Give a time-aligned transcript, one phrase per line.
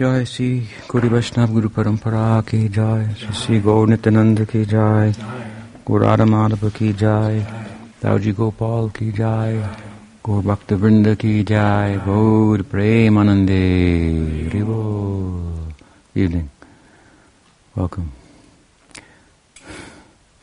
[0.00, 0.46] जय श्री
[0.90, 3.02] गुरु वैष्णव गुरु परंपरा की जाय,
[3.36, 5.12] श्री गौर नित्यानंद की जाय
[5.86, 7.44] गुरार माधव की जय
[8.02, 9.56] ताऊजी गोपाल की जाय,
[10.24, 13.60] गौर भक्त वृंद की जाय, गौर प्रेम आनंदे
[14.54, 14.80] Revo
[16.16, 16.48] evening
[17.76, 18.08] welcome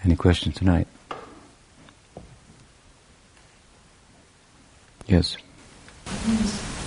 [0.06, 0.88] any question tonight
[5.12, 5.38] yes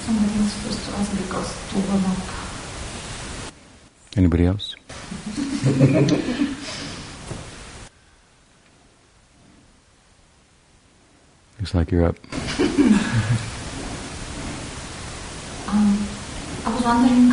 [0.03, 2.40] Somebody was supposed to ask because Tuba Maka
[4.17, 4.75] Anybody else?
[11.59, 12.17] Looks like you're up.
[15.69, 16.09] Um,
[16.67, 17.31] I was wondering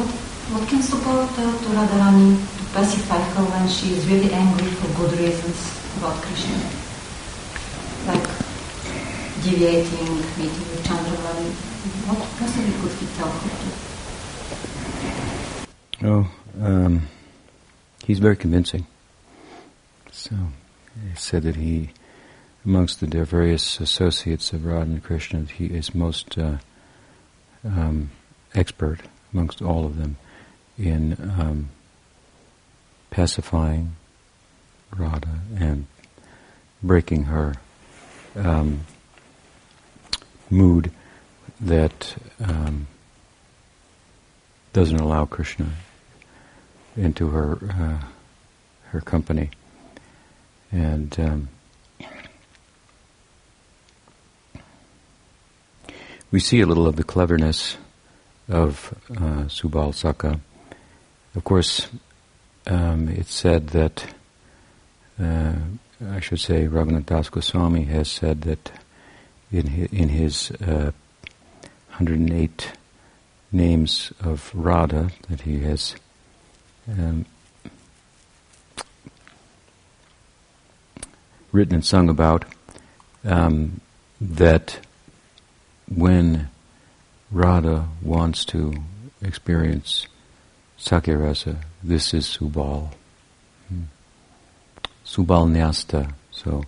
[0.00, 0.08] what
[0.56, 4.88] what can Subal tell to Radharani to pacify her when she is really angry for
[4.96, 5.58] good reasons
[5.98, 6.56] about Krishna?
[8.08, 8.24] Like
[9.44, 11.52] deviating, meeting with Chandravali.
[12.08, 13.93] What possibly could he tell her to?
[16.06, 17.08] Oh, um,
[18.04, 18.86] he's very convincing.
[20.12, 20.36] So,
[21.02, 21.92] he said that he,
[22.62, 26.58] amongst the various associates of Radha and Krishna, he is most uh,
[27.64, 28.10] um,
[28.54, 29.00] expert
[29.32, 30.16] amongst all of them
[30.76, 31.70] in um,
[33.08, 33.96] pacifying
[34.94, 35.86] Radha and
[36.82, 37.54] breaking her
[38.36, 38.80] um,
[40.50, 40.90] mood
[41.58, 42.88] that um,
[44.74, 45.70] doesn't allow Krishna
[46.96, 48.04] into her uh,
[48.90, 49.50] her company,
[50.70, 51.48] and um,
[56.30, 57.76] we see a little of the cleverness
[58.48, 60.40] of uh, Subal Saka.
[61.34, 61.88] Of course,
[62.66, 64.06] um, it's said that
[65.20, 65.54] uh,
[66.10, 68.72] I should say Raghunath Das Goswami has said that
[69.50, 70.92] in his, in his uh,
[71.90, 72.72] 108
[73.52, 75.94] names of Radha that he has
[76.88, 77.24] um,
[81.52, 82.44] written and sung about,
[83.24, 83.80] um,
[84.20, 84.80] that
[85.88, 86.48] when
[87.30, 88.74] Radha wants to
[89.22, 90.06] experience
[90.78, 92.92] Sakyarasa, this is Subal.
[93.68, 93.82] Hmm.
[95.04, 96.64] Subal Nyasta, so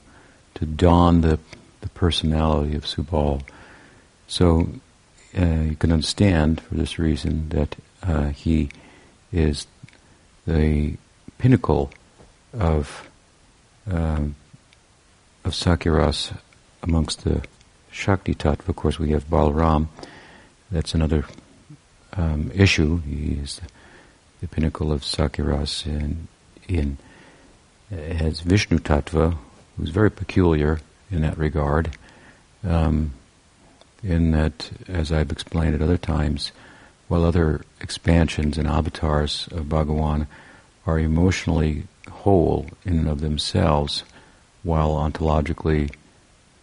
[0.55, 1.39] to don the,
[1.81, 3.43] the personality of Subal.
[4.27, 4.69] So
[5.39, 8.71] uh, you can understand for this reason that uh, he
[9.33, 9.67] is
[10.47, 10.97] the
[11.39, 11.91] pinnacle
[12.53, 13.09] of
[13.91, 14.35] um,
[15.45, 16.37] of Sakyaras
[16.83, 17.43] amongst the
[17.91, 18.69] Shakti Tattva.
[18.69, 19.89] Of course, we have Balaram.
[20.71, 21.25] That's another
[22.15, 23.01] um, issue.
[23.03, 23.69] He is the,
[24.41, 26.27] the pinnacle of Sakyaras in,
[26.69, 26.99] in
[27.93, 29.37] uh, has Vishnu Tattva,
[29.77, 30.81] who's very peculiar
[31.11, 31.97] in that regard.
[32.65, 33.13] Um,
[34.03, 36.53] in that, as I've explained at other times,
[37.09, 40.27] while other expansions and avatars of Bhagawan
[40.87, 44.05] are emotionally whole in and of themselves,
[44.63, 45.93] while ontologically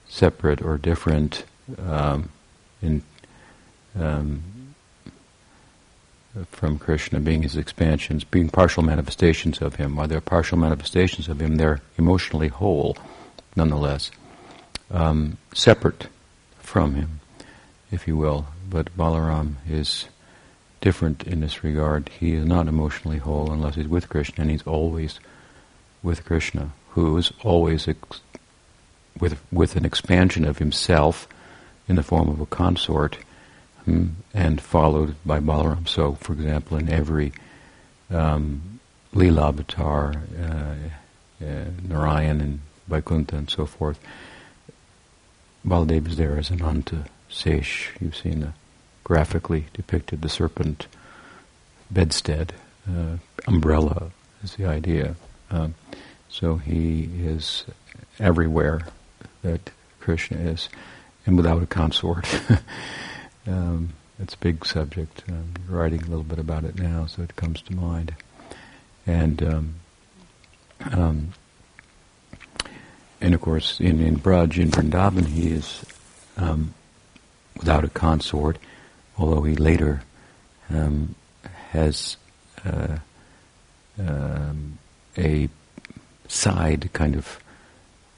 [0.08, 1.46] separate or different
[1.88, 2.30] um,
[2.82, 3.02] in
[4.00, 4.44] um,
[6.50, 9.96] from Krishna, being his expansions, being partial manifestations of him.
[9.96, 12.98] While they're partial manifestations of him, they're emotionally whole,
[13.56, 14.10] nonetheless,
[14.90, 16.08] um, separate
[16.60, 17.20] from him
[17.94, 18.48] if you will.
[18.70, 20.06] But Balaram is
[20.84, 22.10] different in this regard.
[22.20, 25.18] He is not emotionally whole unless he's with Krishna, and he's always
[26.04, 28.20] with Krishna, who is always ex-
[29.18, 31.26] with with an expansion of himself
[31.88, 33.18] in the form of a consort,
[33.86, 35.88] hmm, and followed by Balaram.
[35.88, 37.32] So, for example, in every
[38.10, 38.80] um,
[39.14, 44.00] Leela avatar, uh, uh, Narayan and Vaikuntha and so forth,
[45.66, 47.94] Baladev is there as an anta Sesh.
[48.02, 48.54] You've seen the
[49.04, 50.88] graphically depicted the serpent
[51.92, 52.54] bedstead.
[52.88, 54.12] Uh, umbrella
[54.44, 55.16] is the idea.
[55.50, 55.76] Um,
[56.30, 57.66] so he is
[58.20, 58.82] everywhere
[59.42, 59.70] that
[60.00, 60.70] Krishna is,
[61.26, 62.28] and without a consort.
[63.48, 65.24] um, it's a big subject.
[65.28, 68.16] I'm writing a little bit about it now, so it comes to mind.
[69.06, 69.76] And um,
[70.92, 71.34] um,
[73.22, 75.86] and of course, in in Braj in Vrindavan, he is
[76.38, 76.74] um,
[77.58, 78.58] without a consort,
[79.18, 80.04] although he later
[80.70, 81.16] um,
[81.72, 82.18] has
[82.66, 82.98] uh,
[84.00, 84.78] um,
[85.18, 85.50] a
[86.28, 87.40] side kind of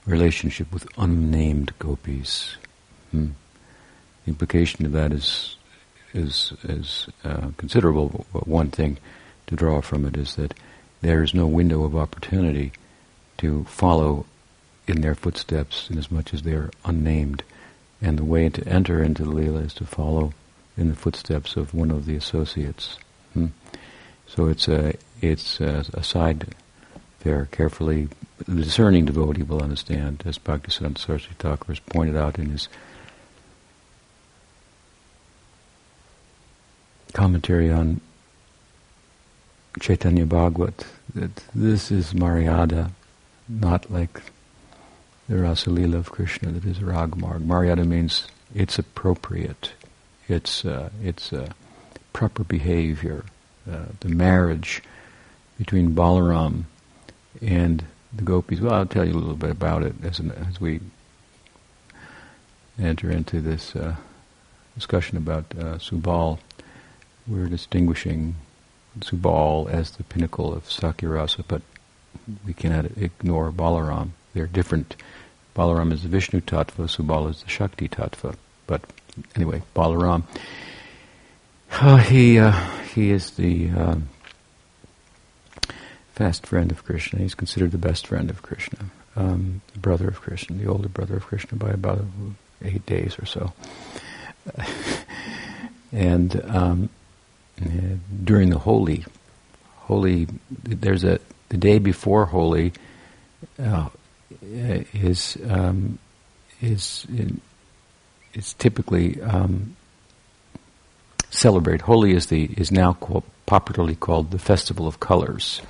[0.06, 2.58] relationship with unnamed gopis.
[3.12, 3.30] Hmm.
[4.24, 5.56] The implication of that is
[6.14, 8.26] is is uh, considerable.
[8.32, 8.98] But one thing
[9.48, 10.54] to draw from it is that
[11.02, 12.72] there is no window of opportunity
[13.38, 14.26] to follow
[14.88, 17.44] in their footsteps, in as much as they are unnamed.
[18.02, 20.34] And the way to enter into the Leela is to follow
[20.78, 22.98] in the footsteps of one of the associates.
[23.34, 23.48] Hmm.
[24.28, 26.56] So it's a it's a, a side
[27.22, 28.10] there carefully.
[28.48, 32.68] The discerning devotee will understand, as Bhaktisiddhanta Saraswati Thakur has pointed out in his
[37.14, 38.02] commentary on
[39.80, 42.92] Chaitanya Bhagavat, that this is Maryada,
[43.48, 44.22] not like
[45.30, 47.46] the Rasalila of Krishna that is Ragmarg.
[47.46, 49.72] Maryada means it's appropriate,
[50.28, 51.50] it's uh, it's uh,
[52.14, 53.26] proper behavior.
[53.70, 54.84] Uh, the marriage
[55.58, 56.66] between Balaram
[57.42, 57.84] and
[58.14, 58.60] the gopis.
[58.60, 60.82] Well, I'll tell you a little bit about it as an, as we
[62.80, 63.96] enter into this uh,
[64.76, 66.40] discussion about uh, Subal.
[67.28, 68.36] We're distinguishing
[69.00, 71.62] Subal as the pinnacle of Sakyarasa, but
[72.46, 74.12] we cannot ignore Balaram.
[74.34, 74.96] They're different.
[75.56, 78.36] Balaram is the Vishnu tattva, Subal is the Shakti tattva.
[78.68, 78.82] But
[79.36, 80.24] anyway, Balaram.
[81.72, 82.52] Uh, he uh,
[82.94, 83.96] he is the uh,
[86.14, 87.20] fast friend of Krishna.
[87.20, 88.86] He's considered the best friend of Krishna,
[89.16, 92.02] um, the brother of Krishna, the older brother of Krishna by about
[92.64, 93.54] eight days or so.
[95.92, 96.90] and um,
[98.24, 99.06] during the Holi,
[99.78, 100.28] Holi,
[100.64, 101.20] there's a
[101.50, 102.74] the day before Holi
[103.60, 103.90] uh,
[104.42, 106.00] is um,
[106.62, 107.06] is
[108.36, 109.76] is typically um,
[111.30, 111.82] celebrate.
[111.82, 115.62] Holi is the is now called, popularly called the festival of colors.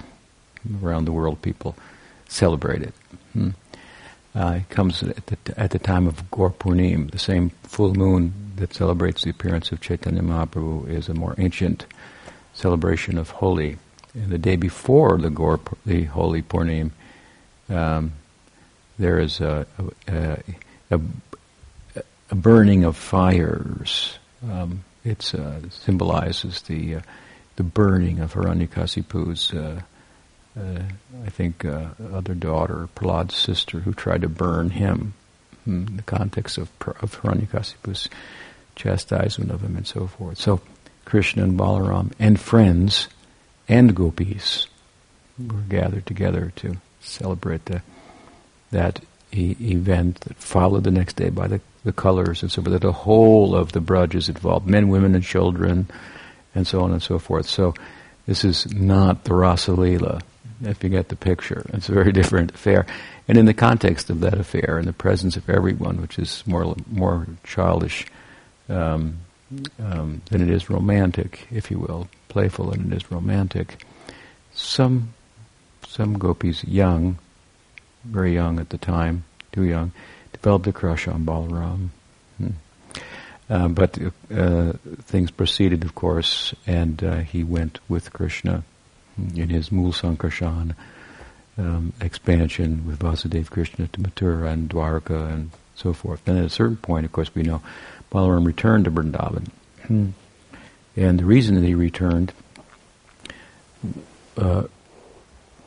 [0.83, 1.75] Around the world, people
[2.27, 2.94] celebrate it.
[3.33, 3.50] Hmm.
[4.33, 8.33] Uh, it comes at the, at the time of Gaur Purnim, the same full moon
[8.57, 11.85] that celebrates the appearance of Chaitanya Mahaprabhu is a more ancient
[12.53, 13.77] celebration of Holi.
[14.13, 16.91] And the day before the Gaur, the Holi Purnim,
[17.69, 18.13] um,
[18.97, 19.65] there is a,
[20.07, 20.38] a,
[20.91, 21.00] a,
[22.45, 24.19] burning of fires.
[24.47, 27.01] Um, it uh, symbolizes the uh,
[27.56, 29.81] the burning of Hiranyakasipu's uh,
[30.57, 30.83] uh,
[31.25, 35.13] I think, uh, other daughter, Prahlad's sister, who tried to burn him
[35.65, 36.69] in the context of,
[37.01, 38.09] of Hiranyakasipu's
[38.75, 40.38] chastisement of him and so forth.
[40.38, 40.62] So
[41.03, 43.09] Krishna and Balaram and friends
[43.68, 44.68] and gopis
[45.38, 47.81] were gathered together to celebrate the,
[48.71, 49.01] that
[49.33, 52.74] e- event that followed the next day by the, the colors and so forth.
[52.74, 55.88] That the whole of the Braj is involved, men, women, and children,
[56.54, 57.48] and so on and so forth.
[57.48, 57.74] So
[58.28, 60.22] this is not the Rasa Leela
[60.64, 61.66] if you get the picture.
[61.74, 62.86] It's a very different affair.
[63.28, 66.76] And in the context of that affair, in the presence of everyone, which is more
[66.92, 68.06] more childish
[68.68, 69.20] um,
[69.80, 73.86] um, than it is romantic, if you will, playful than it is romantic,
[74.54, 75.14] some
[75.88, 77.18] some gopis, young,
[78.04, 79.92] very young at the time, too young,
[80.45, 81.89] developed a crush on Balaram.
[82.38, 82.50] Hmm.
[83.50, 83.97] Uh, but
[84.31, 88.63] uh, things proceeded, of course, and uh, he went with Krishna
[89.18, 90.75] in his Mool Sankarshan
[91.57, 96.24] um, expansion with Vasudev Krishna to Mathura and Dwarka and so forth.
[96.25, 97.63] Then at a certain point, of course, we know
[98.12, 99.48] Balaram returned to Vrindavan.
[99.88, 100.09] Hmm.
[100.95, 102.33] And the reason that he returned
[104.38, 104.65] uh,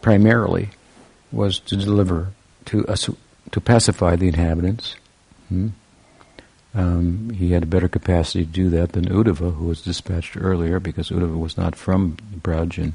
[0.03, 0.69] primarily
[1.33, 2.29] was to deliver,
[2.67, 2.95] to, uh,
[3.53, 4.97] to pacify the inhabitants.
[5.49, 5.69] Hmm.
[6.75, 10.79] Um, he had a better capacity to do that than Uddhava, who was dispatched earlier,
[10.79, 12.93] because Uddhava was not from Braj and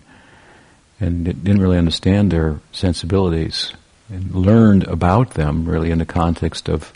[1.00, 3.74] and didn't really understand their sensibilities
[4.10, 6.94] and learned about them really in the context of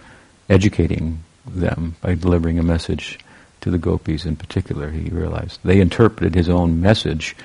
[0.50, 3.20] educating them by delivering a message
[3.60, 4.92] to the gopis in particular.
[4.92, 7.36] He realized they interpreted his own message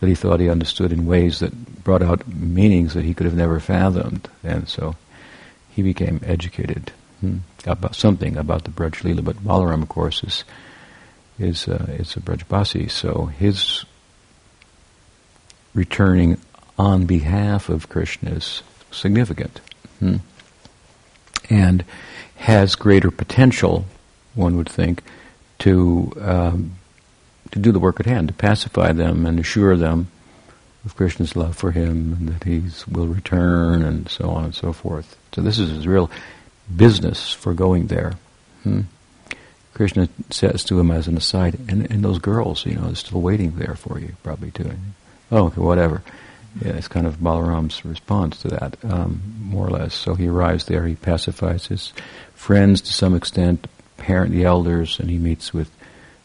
[0.00, 3.34] that he thought he understood in ways that brought out meanings that he could have
[3.34, 4.94] never fathomed, and so
[5.74, 9.24] he became educated hmm, about something about the Braj Leela.
[9.24, 10.44] But Balaram, of course, is
[11.38, 13.84] is uh, is a Brajbasi, so his
[15.74, 16.38] returning
[16.78, 19.60] on behalf of Krishna is significant.
[19.98, 20.16] Hmm?
[21.48, 21.84] And
[22.36, 23.86] has greater potential,
[24.34, 25.02] one would think,
[25.60, 26.76] to um,
[27.50, 30.08] to do the work at hand, to pacify them and assure them
[30.84, 34.72] of Krishna's love for him and that he will return and so on and so
[34.72, 35.16] forth.
[35.32, 36.10] So this is his real
[36.74, 38.14] business for going there.
[38.62, 38.82] Hmm?
[39.74, 43.20] Krishna says to him as an aside, and, and those girls, you know, are still
[43.20, 44.70] waiting there for you, probably too
[45.30, 46.02] oh, okay, whatever.
[46.60, 49.94] Yeah, it's kind of Balaram's response to that, um, more or less.
[49.94, 51.94] So he arrives there, he pacifies his
[52.34, 55.70] friends to some extent, parent the elders, and he meets with,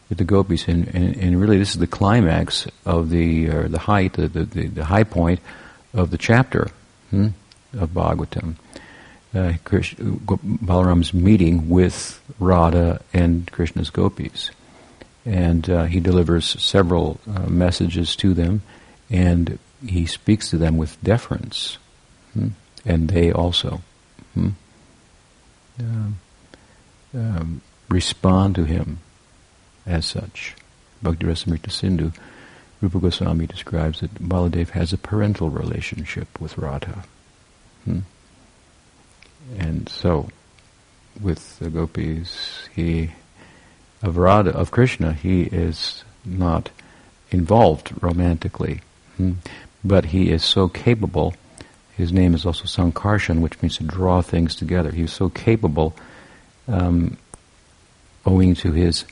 [0.08, 0.68] with the gopis.
[0.68, 4.44] And, and, and really, this is the climax of the uh, the height, the, the,
[4.44, 5.40] the, high point
[5.92, 6.70] of the chapter
[7.10, 7.28] hmm,
[7.74, 8.56] of Bhagavatam.
[9.34, 14.50] Uh, Balaram's meeting with Radha and Krishna's gopis.
[15.26, 18.62] and uh, he delivers several uh, messages to them,
[19.10, 21.76] and he speaks to them with deference,
[22.32, 22.48] hmm?
[22.86, 23.82] and they also
[24.32, 24.50] hmm?
[25.78, 26.18] um,
[27.14, 27.60] um,
[27.90, 28.98] respond to him
[29.88, 30.54] as such.
[31.02, 32.12] Bhakti Rasamrita Sindhu,
[32.80, 37.04] Rupa Goswami describes that Baladev has a parental relationship with Radha.
[37.84, 38.00] Hmm?
[39.56, 40.28] And so,
[41.20, 43.10] with the gopis, he
[44.02, 46.70] of Radha, of Krishna, he is not
[47.30, 48.80] involved romantically,
[49.16, 49.32] hmm?
[49.84, 51.34] but he is so capable.
[51.96, 54.92] His name is also Sankarshan, which means to draw things together.
[54.92, 55.96] He is so capable,
[56.68, 57.16] um,
[58.24, 59.04] owing to his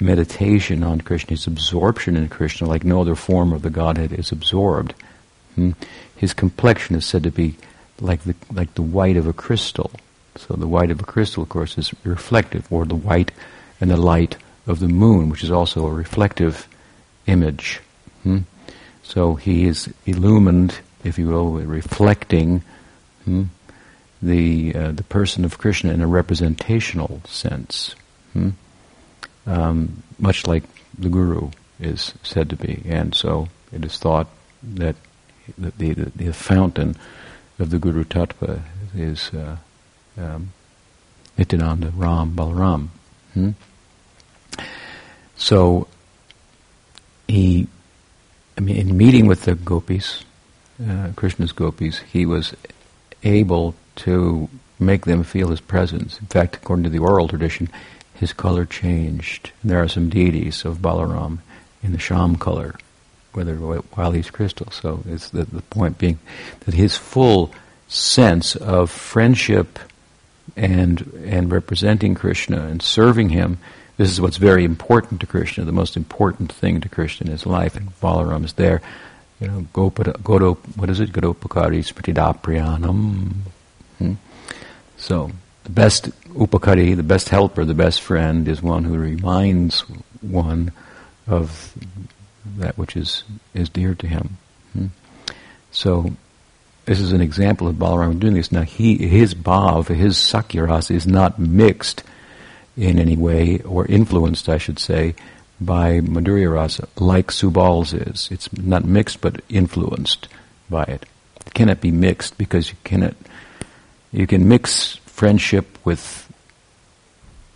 [0.00, 4.32] meditation on Krishna, his absorption in Krishna, like no other form of the Godhead is
[4.32, 4.94] absorbed.
[5.54, 5.72] Hmm?
[6.16, 7.56] His complexion is said to be
[8.00, 9.90] like the like the white of a crystal.
[10.36, 13.32] So the white of a crystal, of course, is reflective, or the white
[13.80, 16.68] and the light of the moon, which is also a reflective
[17.26, 17.80] image.
[18.22, 18.40] Hmm?
[19.02, 22.62] So he is illumined, if you will, reflecting
[23.24, 23.44] hmm,
[24.22, 27.94] the uh, the person of Krishna in a representational sense,
[28.32, 28.50] hmm?
[29.50, 30.62] Um, much like
[30.98, 32.82] the Guru is said to be.
[32.86, 34.28] And so it is thought
[34.62, 34.96] that
[35.58, 36.96] the, the, the fountain
[37.58, 38.62] of the Guru Tattva
[38.94, 39.56] is uh,
[40.16, 40.52] um,
[41.36, 42.88] Nityananda Ram Balaram.
[43.34, 43.50] Hmm?
[45.36, 45.88] So
[47.26, 47.66] he,
[48.56, 50.24] I mean, in meeting with the gopis,
[50.86, 52.54] uh, Krishna's gopis, he was
[53.22, 56.18] able to make them feel his presence.
[56.18, 57.68] In fact, according to the oral tradition,
[58.20, 59.50] his color changed.
[59.64, 61.38] There are some deities of Balaram
[61.82, 62.74] in the Sham color,
[63.32, 64.70] whether while he's crystal.
[64.70, 66.18] So it's the, the point being
[66.60, 67.50] that his full
[67.88, 69.78] sense of friendship
[70.54, 73.56] and and representing Krishna and serving him.
[73.96, 75.64] This is what's very important to Krishna.
[75.64, 78.82] The most important thing to Krishna in his life, and Balaram is there.
[79.40, 81.12] You know, Gopada, Godo, what is it?
[81.12, 83.32] Godopakari Smritidapriyanam.
[83.98, 84.14] Hmm?
[84.98, 85.30] So
[85.64, 89.80] the best upakari, the best helper, the best friend is one who reminds
[90.20, 90.72] one
[91.26, 91.74] of
[92.56, 93.24] that which is,
[93.54, 94.38] is dear to him.
[94.72, 94.86] Hmm?
[95.70, 96.12] So
[96.86, 98.50] this is an example of Balaram doing this.
[98.50, 102.02] Now, he, his bhav, his sakyaras is not mixed
[102.76, 105.14] in any way, or influenced, I should say,
[105.60, 108.28] by Madhurya rasa, like Subal's is.
[108.30, 110.28] It's not mixed, but influenced
[110.70, 111.04] by it.
[111.46, 113.14] It cannot be mixed because you cannot.
[114.12, 116.32] You can mix friendship with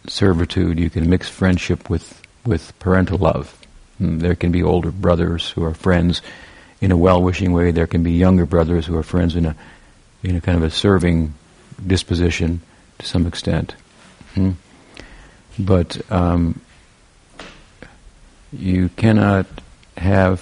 [0.06, 0.78] servitude.
[0.78, 3.56] You can mix friendship with with parental love.
[3.96, 6.20] Hmm, there can be older brothers who are friends
[6.82, 7.70] in a well-wishing way.
[7.70, 9.56] There can be younger brothers who are friends in a
[10.22, 11.32] in a kind of a serving
[11.86, 12.60] disposition
[12.98, 13.74] to some extent.
[14.34, 14.50] Hmm?
[15.58, 16.60] But um,
[18.52, 19.46] you cannot
[19.96, 20.38] have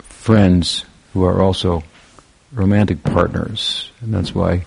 [0.00, 1.82] friends who are also
[2.54, 4.64] romantic partners, and that's why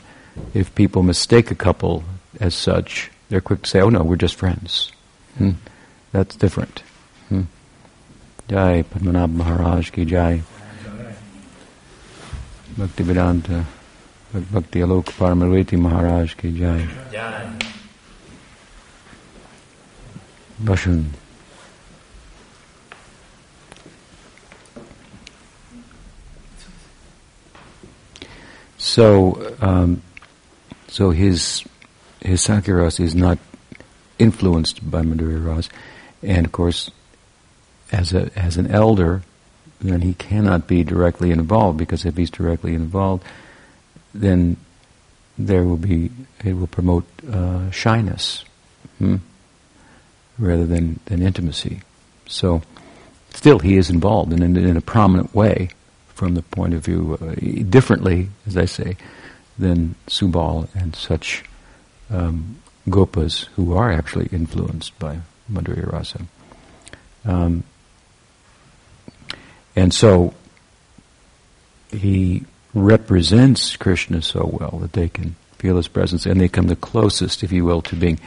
[0.54, 2.04] if people mistake a couple
[2.40, 4.92] as such, they're quick to say, "Oh no, we're just friends."
[5.38, 5.52] Hmm?
[6.12, 6.84] That's different.
[7.30, 7.44] Hmm?
[8.48, 10.42] Jai Padmanabh Maharaj ki Jai.
[12.78, 13.66] Bhakti Vedanta,
[14.34, 16.88] Bhakti Alok Paramadvaiti Maharaj ki Jai.
[17.12, 17.60] Jai.
[28.78, 30.02] So, um,
[30.90, 31.64] so his
[32.22, 33.38] his Sakyaras is not
[34.18, 35.70] influenced by Madhurya Ras,
[36.22, 36.92] and of course,
[37.92, 39.24] as a as an elder,
[39.82, 43.24] then he cannot be directly involved because if he's directly involved,
[44.14, 44.58] then
[45.38, 46.12] there will be
[46.44, 48.44] it will promote uh, shyness
[48.98, 49.18] hmm?
[50.38, 51.82] rather than than intimacy.
[52.28, 52.62] So,
[53.34, 55.70] still, he is involved and in, in a prominent way
[56.10, 57.34] from the point of view uh,
[57.70, 58.98] differently, as I say,
[59.60, 61.44] than Subal and such
[62.10, 65.20] um, gopas who are actually influenced by
[65.52, 66.22] Madhurya Rasa.
[67.26, 67.64] Um,
[69.76, 70.34] and so
[71.92, 76.76] he represents Krishna so well that they can feel his presence and they come the
[76.76, 78.20] closest, if you will, to being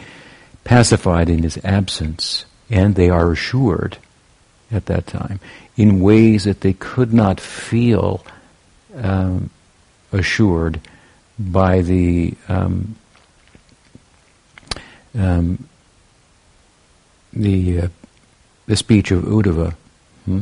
[0.65, 2.45] pacified in his absence.
[2.71, 3.99] And they are assured
[4.71, 5.41] at that time
[5.77, 8.25] in ways that they could not feel
[8.95, 9.51] um,
[10.13, 10.81] assured
[11.51, 12.97] by the um,
[15.19, 15.69] um,
[17.33, 17.89] the uh,
[18.67, 19.75] the speech of Uddhava.
[20.25, 20.41] Hmm?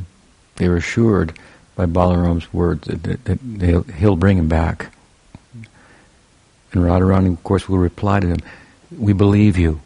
[0.56, 1.38] They were assured
[1.74, 4.92] by Balaram's words that, that, that he'll bring him back.
[6.72, 8.40] And Radharani, of course, will reply to him,
[8.96, 9.80] "We believe you.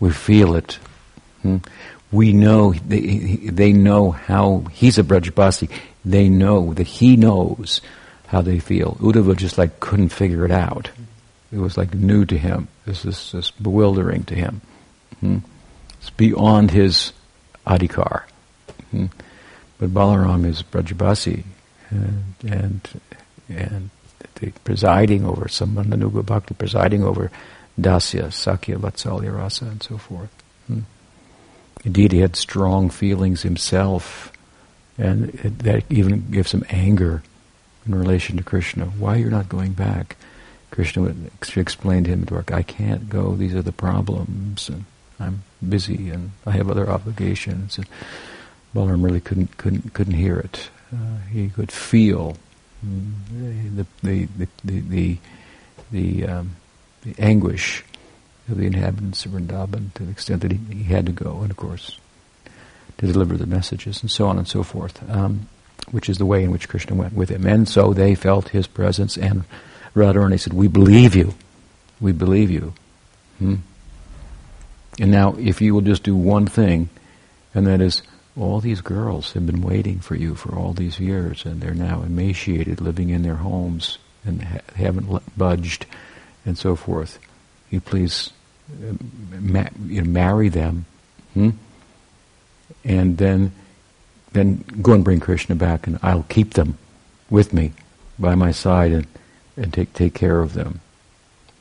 [0.00, 0.78] We feel it.
[1.42, 1.58] Hmm?
[2.12, 5.70] We know, they, they know how, he's a Brajabasi,
[6.04, 7.80] they know that he knows
[8.30, 8.96] how they feel.
[9.00, 10.88] Uddhava just like couldn't figure it out.
[11.52, 12.68] It was like new to him.
[12.86, 14.60] This is just bewildering to him.
[15.18, 15.38] Hmm?
[15.98, 17.12] It's beyond his
[17.66, 18.22] adhikar.
[18.92, 19.06] Hmm?
[19.78, 21.42] But Balaram is Brajabasi,
[21.90, 22.88] and, and,
[23.48, 23.90] and
[24.62, 27.32] presiding over Sambandhanuga Bhakti, presiding over
[27.80, 30.30] Dasya, Sakya, Vatsalya Rasa, and so forth.
[30.68, 30.80] Hmm?
[31.84, 34.30] Indeed, he had strong feelings himself,
[34.96, 37.24] and it, that even gives him anger
[37.86, 38.86] in relation to Krishna.
[38.86, 40.16] Why you're not going back?
[40.70, 44.84] Krishna would explain to him, I can't go, these are the problems, and
[45.18, 47.76] I'm busy, and I have other obligations.
[47.76, 47.86] And
[48.74, 50.70] Balaram really couldn't, couldn't, couldn't hear it.
[50.92, 52.36] Uh, he could feel
[52.84, 53.12] mm,
[53.76, 55.18] the, the, the, the, the,
[55.90, 56.56] the, um,
[57.02, 57.84] the anguish
[58.48, 61.50] of the inhabitants of Vrindavan to the extent that he, he, had to go, and
[61.50, 61.98] of course,
[62.98, 65.48] to deliver the messages, and so on and so forth, um,
[65.90, 67.46] which is the way in which Krishna went with him.
[67.46, 69.44] And so they felt his presence, and
[69.94, 71.34] Radharani said, We believe you.
[72.00, 72.74] We believe you.
[73.38, 73.56] Hmm?
[74.98, 76.90] And now, if you will just do one thing,
[77.54, 78.02] and that is,
[78.36, 82.02] all these girls have been waiting for you for all these years, and they're now
[82.02, 85.86] emaciated, living in their homes, and ha- haven't budged,
[86.44, 87.18] and so forth.
[87.70, 88.30] You please
[88.70, 88.94] uh,
[89.38, 90.84] ma- you know, marry them,
[91.34, 91.50] hmm?
[92.84, 93.52] and then
[94.32, 96.78] then go and bring Krishna back, and I'll keep them
[97.28, 97.72] with me
[98.18, 99.06] by my side and,
[99.56, 100.80] and take take care of them.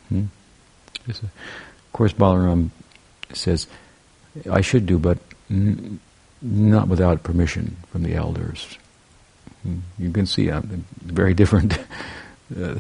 [0.10, 0.26] Hmm?
[1.08, 1.32] Of
[1.94, 2.70] course, Balaram
[3.34, 3.68] says,
[4.50, 5.18] "I should do, but."
[5.50, 6.00] N-
[6.42, 8.78] not without permission from the elders.
[9.98, 11.78] You can see I'm very different.
[12.60, 12.76] uh,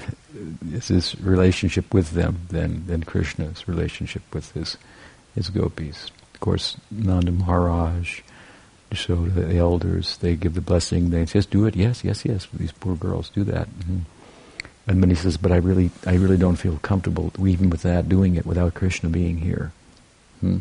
[0.71, 4.77] is his relationship with them than than Krishna's relationship with his
[5.35, 6.09] his gopis.
[6.33, 8.21] Of course, Nanda Maharaj,
[8.93, 11.09] so the elders, they give the blessing.
[11.09, 11.75] They just do it.
[11.75, 12.47] Yes, yes, yes.
[12.53, 13.67] These poor girls do that.
[13.67, 13.99] Mm-hmm.
[14.87, 18.09] And then he says, "But I really, I really don't feel comfortable even with that,
[18.09, 19.71] doing it without Krishna being here."
[20.41, 20.57] Hmm.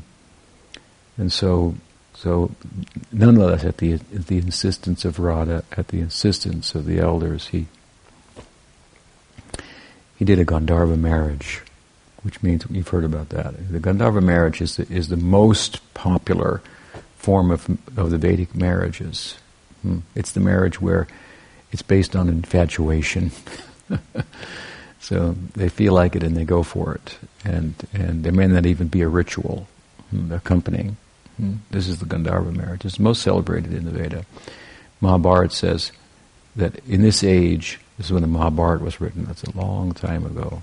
[1.16, 1.74] And so
[2.18, 2.50] so,
[3.12, 7.68] nonetheless, at the at the insistence of Radha, at the insistence of the elders, he
[10.16, 11.62] he did a Gandharva marriage,
[12.24, 13.70] which means you've heard about that.
[13.70, 16.60] The Gandharva marriage is the, is the most popular
[17.28, 19.36] form of of the Vedic marriages.
[19.82, 19.98] Hmm.
[20.14, 21.06] It's the marriage where
[21.70, 23.32] it's based on infatuation.
[24.98, 28.64] so they feel like it and they go for it, and and there may not
[28.64, 29.68] even be a ritual
[30.08, 30.96] hmm, accompanying.
[31.36, 31.56] Hmm.
[31.70, 32.86] This is the Gandharva marriage.
[32.86, 34.24] It's most celebrated in the Veda.
[35.02, 35.92] Mahabharata says
[36.56, 40.24] that in this age, this is when the Mahabharata was written, that's a long time
[40.24, 40.62] ago.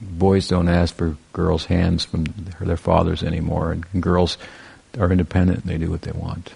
[0.00, 2.24] Boys don't ask for girls' hands from
[2.60, 4.36] their fathers anymore, and girls
[4.98, 6.54] are independent and they do what they want.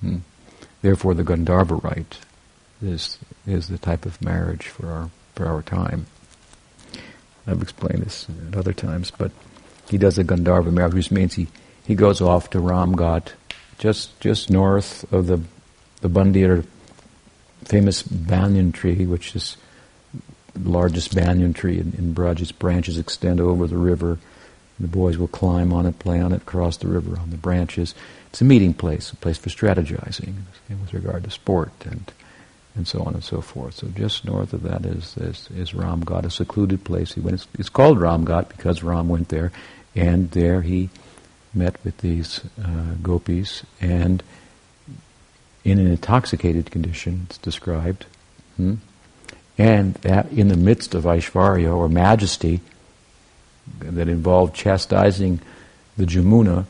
[0.00, 0.18] Hmm.
[0.82, 2.18] Therefore, the Gandharva rite
[2.82, 6.06] is is the type of marriage for our for our time.
[7.46, 9.30] I've explained this at other times, but
[9.88, 11.48] he does a Gandharva marriage, which means he
[11.86, 13.32] he goes off to Ramghat,
[13.78, 15.40] just just north of the
[16.00, 16.66] the Bhandir
[17.64, 19.56] famous banyan tree, which is
[20.54, 22.40] the largest banyan tree in, in Braj.
[22.40, 24.18] Its branches extend over the river.
[24.78, 27.94] The boys will climb on it, play on it, cross the river on the branches.
[28.28, 30.34] It's a meeting place, a place for strategizing
[30.68, 32.12] with regard to sport and
[32.74, 33.76] and so on and so forth.
[33.76, 37.14] So just north of that is is, is a secluded place.
[37.14, 37.34] He went.
[37.34, 39.50] It's, it's called Ramghat because Ram went there,
[39.94, 40.90] and there he
[41.54, 44.22] met with these uh, gopis and
[45.66, 48.06] in an intoxicated condition, it's described,
[48.56, 48.74] hmm?
[49.58, 52.60] and that in the midst of Aishvarya or majesty
[53.80, 55.40] that involved chastising
[55.96, 56.66] the Jamuna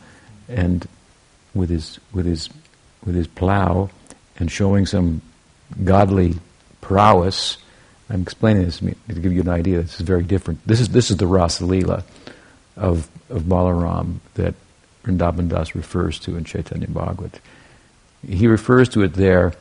[0.48, 0.86] and
[1.54, 2.48] with his with his
[3.04, 3.90] with his plow
[4.38, 5.22] and showing some
[5.84, 6.34] godly
[6.80, 7.58] prowess.
[8.08, 9.82] I'm explaining this to give you an idea.
[9.82, 10.66] This is very different.
[10.66, 12.04] This is this is the Rasa Leela
[12.76, 14.54] of of Balaram that
[15.04, 17.40] Vrindavan Das refers to in Chaitanya Bhagavat.
[18.26, 19.54] He refers to it there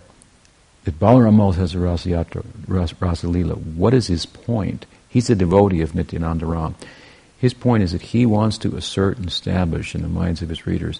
[0.86, 3.58] that Balaram also has a Rasayatra, Ras, Rasalila.
[3.58, 4.86] What is his point?
[5.10, 6.76] He's a devotee of Nityananda Ram.
[7.46, 10.66] His point is that he wants to assert and establish in the minds of his
[10.66, 11.00] readers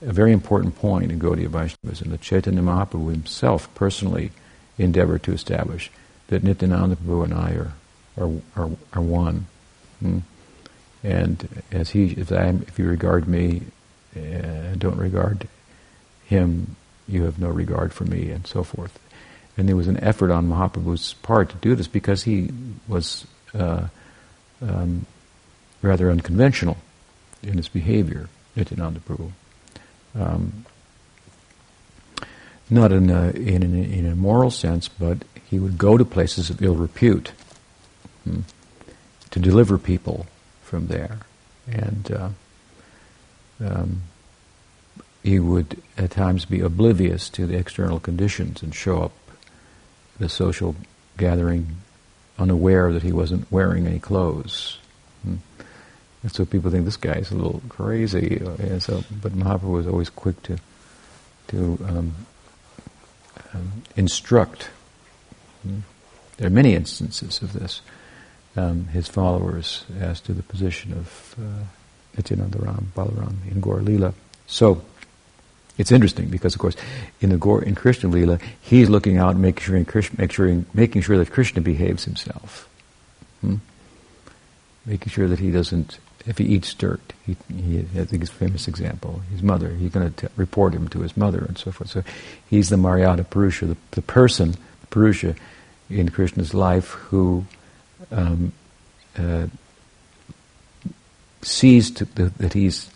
[0.00, 4.30] a very important point in Gaudiya Vaishnavas, and that Chaitanya Mahaprabhu himself personally
[4.78, 5.90] endeavored to establish
[6.28, 7.72] that Nityananda Prabhu and I are,
[8.16, 9.46] are, are, are one.
[10.00, 10.20] Hmm?
[11.02, 13.64] And as he, if, I, if you regard me
[14.14, 15.46] and don't regard
[16.24, 18.98] him, you have no regard for me, and so forth.
[19.58, 22.48] And there was an effort on Mahaprabhu's part to do this because he
[22.88, 23.88] was uh,
[24.62, 25.04] um,
[25.84, 26.78] rather unconventional
[27.42, 29.30] in his behavior, Nityananda Prabhu.
[30.14, 30.64] Um,
[32.70, 36.48] not in a, in, a, in a moral sense, but he would go to places
[36.48, 37.32] of ill repute
[38.24, 38.40] hmm,
[39.30, 40.26] to deliver people
[40.62, 41.18] from there.
[41.70, 42.28] And uh,
[43.62, 44.02] um,
[45.22, 49.12] he would at times be oblivious to the external conditions and show up
[50.18, 50.74] a social
[51.18, 51.76] gathering
[52.38, 54.78] unaware that he wasn't wearing any clothes.
[56.24, 58.42] And so people think this guy is a little crazy.
[58.58, 60.58] And so, but Mahaprabhu was always quick to
[61.48, 62.14] to um,
[63.52, 64.70] um, instruct.
[65.62, 65.80] Hmm.
[66.38, 67.82] There are many instances of this.
[68.56, 71.64] Um, his followers as to the position of uh,
[72.16, 74.14] Nityanandaram, Balaram in Gaur Lila.
[74.46, 74.82] So
[75.76, 76.76] it's interesting because, of course,
[77.20, 81.02] in the Gaur, in Krishna Lila, he's looking out, making sure, Krishna, make sure, making
[81.02, 82.68] sure that Krishna behaves himself,
[83.40, 83.56] hmm?
[84.86, 85.98] making sure that he doesn't.
[86.26, 89.20] If he eats dirt, he, he I think it's a famous example.
[89.30, 91.90] His mother, he's going to report him to his mother and so forth.
[91.90, 92.02] So
[92.48, 95.34] he's the Maryada Purusha, the, the person, the Purusha
[95.90, 97.44] in Krishna's life who
[98.10, 98.52] um,
[99.18, 99.46] uh,
[101.42, 102.90] sees to, the, that he's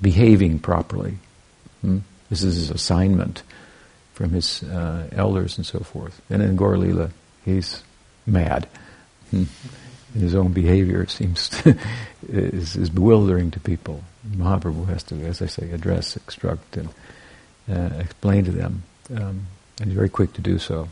[0.00, 1.18] behaving properly.
[1.80, 1.98] Hmm?
[2.28, 3.42] This is his assignment
[4.14, 6.20] from his uh, elders and so forth.
[6.28, 7.10] And in Gaur Lila,
[7.44, 7.82] he's
[8.26, 8.66] mad.
[9.30, 9.44] Hmm.
[10.14, 11.76] His own behavior seems to,
[12.28, 14.04] is, is, bewildering to people.
[14.28, 16.88] Mahaprabhu has to, as I say, address, instruct, and
[17.68, 18.84] uh, explain to them.
[19.10, 19.46] Um,
[19.80, 20.88] and he's very quick to do so.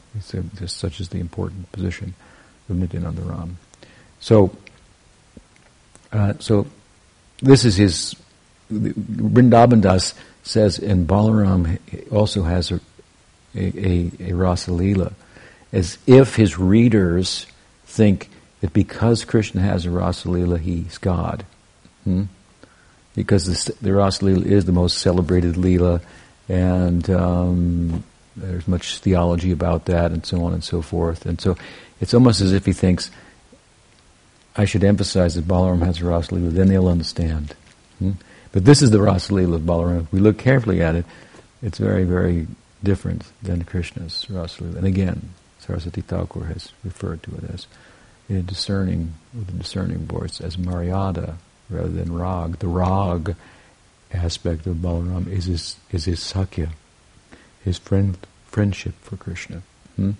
[0.60, 2.14] A, such is the important position
[2.68, 3.58] of Nityananda Ram.
[4.18, 4.56] So,
[6.12, 6.66] uh, so
[7.40, 8.16] this is his.
[8.72, 11.78] Vrindavan Das says, and Balaram
[12.10, 12.80] also has a,
[13.54, 15.12] a, a Rasa Leela,
[15.72, 17.46] as if his readers
[17.84, 18.30] think
[18.62, 21.44] that because Krishna has a Rasa Leela, he's God.
[22.04, 22.24] Hmm?
[23.14, 26.00] Because the, the Rasa Leela is the most celebrated Leela,
[26.48, 28.04] and um,
[28.36, 31.26] there's much theology about that, and so on and so forth.
[31.26, 31.58] And so
[32.00, 33.10] it's almost as if he thinks,
[34.56, 37.54] I should emphasize that Balaram has a Rasa Leela, then they'll understand.
[37.98, 38.12] Hmm?
[38.52, 40.02] But this is the Rasalila of Balaram.
[40.02, 41.06] If we look carefully at it,
[41.62, 42.46] it's very, very
[42.84, 44.76] different than Krishna's Rasalila.
[44.76, 47.66] And again, Saraswati Thakur has referred to it as
[48.32, 51.36] in a discerning, with a discerning voice, as Maryada
[51.68, 52.58] rather than Rag.
[52.58, 53.36] The Rag
[54.12, 56.70] aspect of Balaram is his, is his Sakya,
[57.62, 58.16] his friend,
[58.46, 59.62] friendship for Krishna.
[59.96, 60.12] Hmm?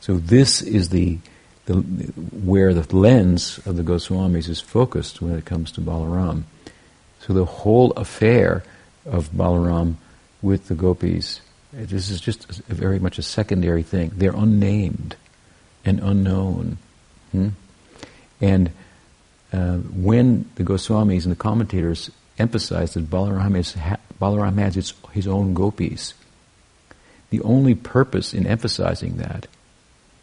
[0.00, 1.18] So this is the,
[1.66, 6.44] the, where the lens of the Goswamis is focused when it comes to Balaram.
[7.20, 8.62] So the whole affair
[9.04, 9.96] of Balaram
[10.40, 11.40] with the gopis,
[11.72, 14.12] this is just a, very much a secondary thing.
[14.14, 15.16] They're unnamed
[15.84, 16.78] and unknown.
[17.32, 17.48] Hmm?
[18.40, 18.70] And
[19.52, 23.74] uh, when the Goswamis and the commentators emphasize that Balaram, is
[24.20, 26.14] Balaram has his, his own gopis,
[27.30, 29.46] the only purpose in emphasizing that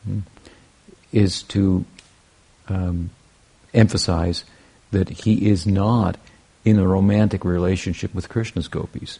[0.05, 0.19] hmm,
[1.11, 1.85] is to
[2.67, 3.09] um,
[3.73, 4.43] emphasize
[4.91, 6.17] that he is not
[6.63, 9.19] in a romantic relationship with Krishna's gopis.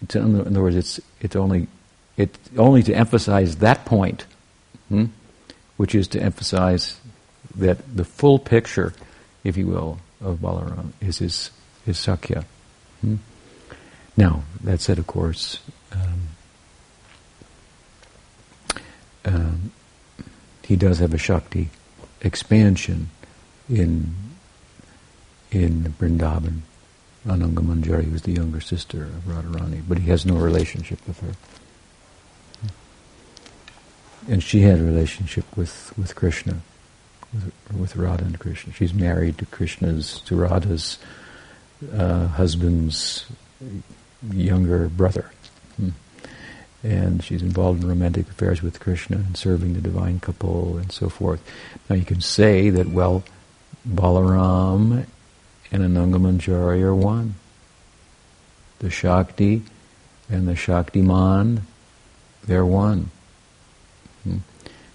[0.00, 1.68] It's, in other words, it's, it's only,
[2.56, 4.26] only to emphasize that point,
[4.88, 5.06] hmm,
[5.82, 7.00] which is to emphasize
[7.56, 8.94] that the full picture,
[9.42, 11.50] if you will, of Balaram is his,
[11.84, 12.44] his Sakya.
[13.00, 13.16] Hmm?
[14.16, 15.58] Now, that said, of course,
[15.90, 16.20] um,
[19.24, 19.72] um,
[20.62, 21.70] he does have a Shakti
[22.20, 23.10] expansion
[23.68, 24.14] in
[25.50, 26.60] in Vrindavan.
[27.26, 31.32] Ananga was the younger sister of Radharani, but he has no relationship with her.
[34.28, 36.58] And she had a relationship with, with Krishna,
[37.32, 38.72] with, with Radha and Krishna.
[38.72, 40.98] She's married to Krishna's, to Radha's
[41.92, 43.26] uh, husband's
[44.30, 45.30] younger brother.
[45.76, 45.90] Hmm.
[46.84, 51.08] And she's involved in romantic affairs with Krishna and serving the divine couple and so
[51.08, 51.42] forth.
[51.88, 53.24] Now you can say that, well,
[53.88, 55.06] Balaram
[55.72, 57.34] and Ananga Manjari are one.
[58.78, 59.62] The Shakti
[60.28, 61.62] and the Shaktiman,
[62.44, 63.10] they're one.
[64.24, 64.38] Hmm.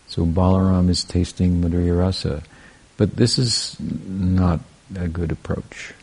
[0.07, 2.43] So Balaram is tasting Madhurya Rasa.
[2.97, 4.61] But this is not
[4.95, 5.93] a good approach.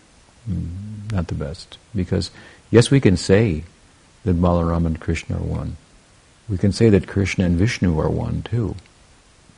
[0.47, 0.67] Hmm.
[1.13, 1.79] Not the best.
[1.95, 2.31] Because,
[2.71, 3.65] yes, we can say
[4.25, 5.77] that Balaram and Krishna are one.
[6.49, 8.77] We can say that Krishna and Vishnu are one too.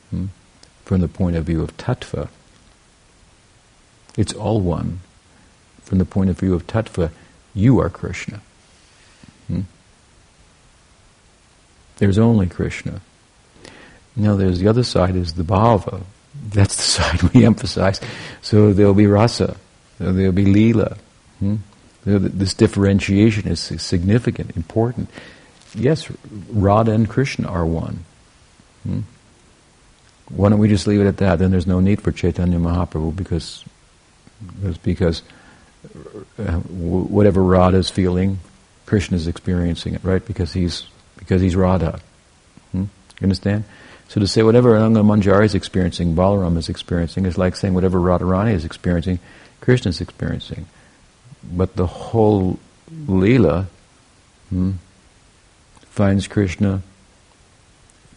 [0.09, 0.25] Hmm.
[0.85, 2.29] From the point of view of tattva.
[4.17, 5.01] It's all one
[5.87, 7.11] from the point of view of tattva,
[7.53, 8.41] you are Krishna.
[11.97, 13.01] There's only Krishna.
[14.17, 16.01] Now there's the other side is the bhava.
[16.49, 18.01] That's the side we emphasize.
[18.41, 19.55] So there'll be rasa,
[19.99, 20.97] there'll be lila.
[21.39, 21.57] Hmm?
[22.03, 25.09] This differentiation is significant, important.
[25.75, 26.09] Yes,
[26.49, 28.05] Radha and Krishna are one.
[28.83, 29.01] Hmm?
[30.29, 31.39] Why don't we just leave it at that?
[31.39, 33.63] Then there's no need for Chaitanya Mahaprabhu because
[34.83, 35.21] because
[36.39, 38.39] uh, whatever Radha is feeling,
[38.85, 40.25] Krishna is experiencing it, right?
[40.25, 41.99] Because he's because he's Radha.
[42.71, 42.85] Hmm?
[43.19, 43.65] You understand?
[44.07, 47.99] So to say whatever Ananga Manjari is experiencing, Balaram is experiencing, is like saying whatever
[47.99, 49.19] Radharani is experiencing,
[49.59, 50.65] Krishna is experiencing.
[51.43, 53.65] But the whole Leela
[54.49, 54.71] hmm,
[55.81, 56.81] finds Krishna,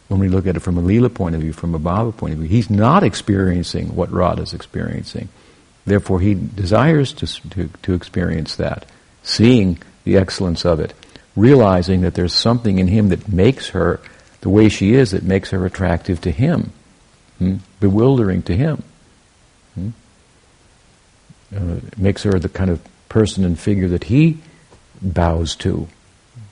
[0.09, 2.35] when we look at it from a Leela point of view, from a Bhava point
[2.35, 5.29] of view, he's not experiencing what Radha is experiencing.
[5.87, 8.87] Therefore, he desires to, to, to experience that,
[9.23, 10.95] seeing the excellence of it,
[11.35, 14.01] realizing that there's something in him that makes her
[14.41, 16.73] the way she is that makes her attractive to him,
[17.39, 17.57] hmm?
[17.79, 18.83] bewildering to him.
[19.75, 19.89] Hmm?
[21.55, 24.39] Uh, makes her the kind of person and figure that he
[25.03, 25.89] bows to.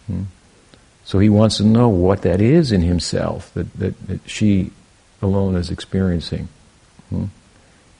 [0.07, 0.25] Hmm?
[1.05, 4.71] So he wants to know what that is in himself that, that, that she
[5.23, 6.49] alone is experiencing.
[7.09, 7.27] Hmm?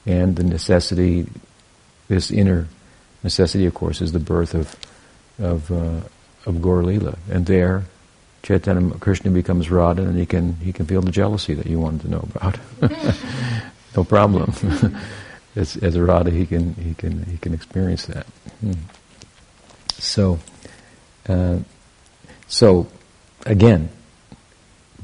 [0.05, 1.27] And the necessity,
[2.07, 2.67] this inner
[3.23, 4.75] necessity, of course, is the birth of,
[5.39, 6.01] of, uh,
[6.45, 6.81] of Gaur
[7.29, 7.85] And there,
[8.43, 12.01] Chaitanya Krishna becomes Radha, and he can he can feel the jealousy that you wanted
[12.01, 12.57] to know about.
[13.95, 14.53] no problem.
[15.55, 18.25] as, as a Radha, he can he can he can experience that.
[18.61, 18.73] Hmm.
[19.89, 20.39] So,
[21.27, 21.59] uh,
[22.47, 22.87] so
[23.45, 23.89] again,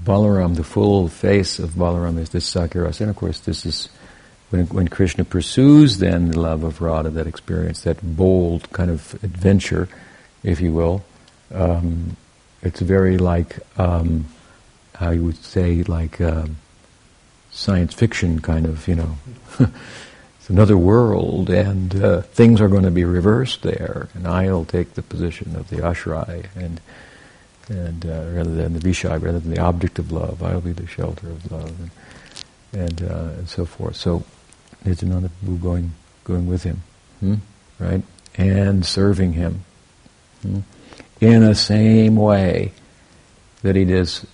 [0.03, 3.89] Balaram, the full face of Balaram is this Sakhya and of course, this is
[4.49, 9.13] when when Krishna pursues then the love of Radha, that experience, that bold kind of
[9.23, 9.89] adventure,
[10.43, 11.03] if you will.
[11.53, 12.15] Um,
[12.61, 14.25] it's very like um,
[15.01, 16.45] you would say like uh,
[17.51, 19.17] science fiction kind of you know.
[20.37, 24.93] It's another world and uh, things are going to be reversed there and I'll take
[24.93, 26.79] the position of the ashray and
[27.67, 30.85] and uh, rather than the vishai rather than the object of love I'll be the
[30.85, 31.89] shelter of love and
[32.75, 33.95] and, uh, and so forth.
[33.95, 34.23] So
[34.83, 35.93] there's another going
[36.25, 36.83] going with him.
[37.21, 37.35] Hmm?
[37.79, 38.03] right?
[38.35, 39.63] And serving him.
[40.41, 40.59] Hmm?
[41.21, 42.71] In the same way
[43.61, 44.25] that he does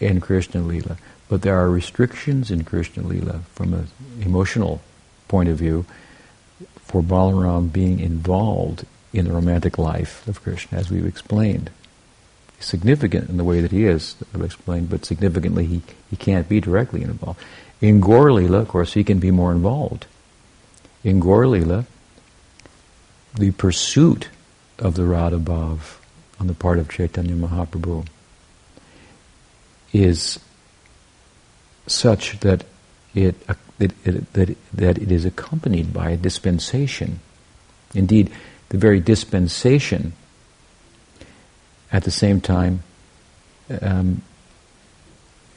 [0.00, 0.96] in Krishna Lila.
[1.28, 3.88] But there are restrictions in Krishna Lila from an
[4.20, 4.80] emotional
[5.28, 5.86] point of view
[6.84, 11.70] for Balaram being involved in the romantic life of Krishna, as we've explained.
[12.60, 16.60] Significant in the way that he is, I've explained, but significantly he, he can't be
[16.60, 17.40] directly involved.
[17.80, 20.06] In Gaur Lila, of course, he can be more involved.
[21.02, 21.86] In Gaur Lila,
[23.34, 24.28] the pursuit
[24.78, 25.96] of the Radha Bhav
[26.42, 28.04] on the part of Chaitanya Mahaprabhu
[29.92, 30.40] is
[31.86, 32.64] such that
[33.14, 33.36] it,
[33.78, 37.20] it, it, that, that it is accompanied by a dispensation.
[37.94, 38.32] Indeed,
[38.70, 40.14] the very dispensation
[41.92, 42.82] at the same time
[43.80, 44.22] um,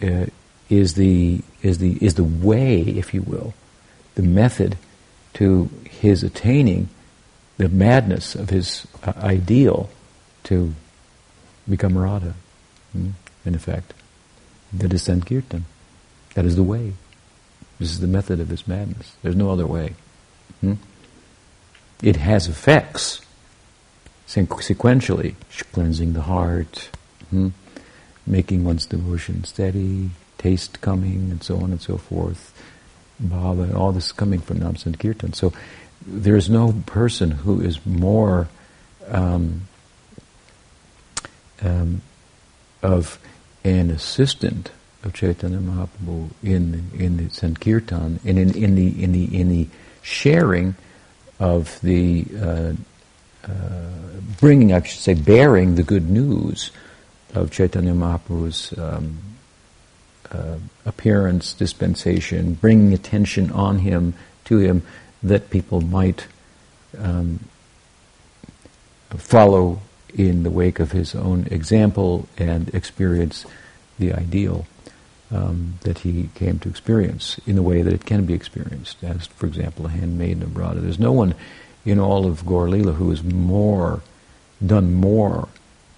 [0.04, 0.28] uh,
[0.70, 3.56] is the is the is the way, if you will,
[4.14, 4.78] the method
[5.34, 6.90] to his attaining
[7.58, 9.90] the madness of his uh, ideal
[10.46, 10.74] to
[11.70, 12.34] become Radha,
[12.94, 13.12] hmm,
[13.46, 13.94] in effect.
[14.72, 15.66] the That is Sankirtan.
[16.36, 16.94] That is the way.
[17.80, 19.16] This is the method of this madness.
[19.22, 19.96] There's no other way.
[20.62, 20.74] Hmm?
[22.02, 23.22] It has effects
[24.28, 25.36] sequentially,
[25.72, 26.90] cleansing the heart,
[27.30, 27.50] hmm?
[28.26, 32.54] making one's devotion steady, taste coming, and so on and so forth.
[33.22, 35.34] Bhava, all this coming from Nam Sankirtan.
[35.34, 35.54] So
[36.06, 38.50] there is no person who is more
[39.08, 39.68] um,
[41.62, 42.02] um,
[42.82, 43.20] of
[43.64, 44.72] an assistant
[45.04, 49.68] of Chaitanya Mahaprabhu in in the Sankirtan and in, in the in the in the
[50.02, 50.76] sharing
[51.40, 52.74] of the uh,
[53.48, 53.52] uh,
[54.40, 56.72] bringing, I should say, bearing the good news
[57.34, 59.20] of Chaitanya Mahaprabhu's um,
[60.32, 64.14] uh, appearance, dispensation, bringing attention on him
[64.46, 64.84] to him
[65.22, 66.26] that people might
[66.98, 67.40] um,
[69.10, 69.82] follow
[70.16, 73.46] in the wake of his own example and experience
[74.00, 74.66] the ideal
[75.32, 79.28] um, that he came to experience in the way that it can be experienced, as,
[79.28, 80.80] for example, a handmaiden of Radha.
[80.80, 81.36] There's no one
[81.84, 84.02] in all of Gaur Lila who has more,
[84.66, 85.50] done more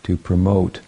[0.03, 0.81] to promote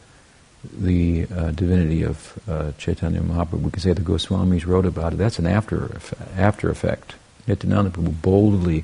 [0.64, 3.62] the uh, divinity of uh, Chaitanya Mahaprabhu.
[3.62, 5.18] We can say the Goswamis wrote about it.
[5.18, 6.00] That's an after,
[6.36, 7.16] after effect.
[7.48, 8.84] Nityananda boldly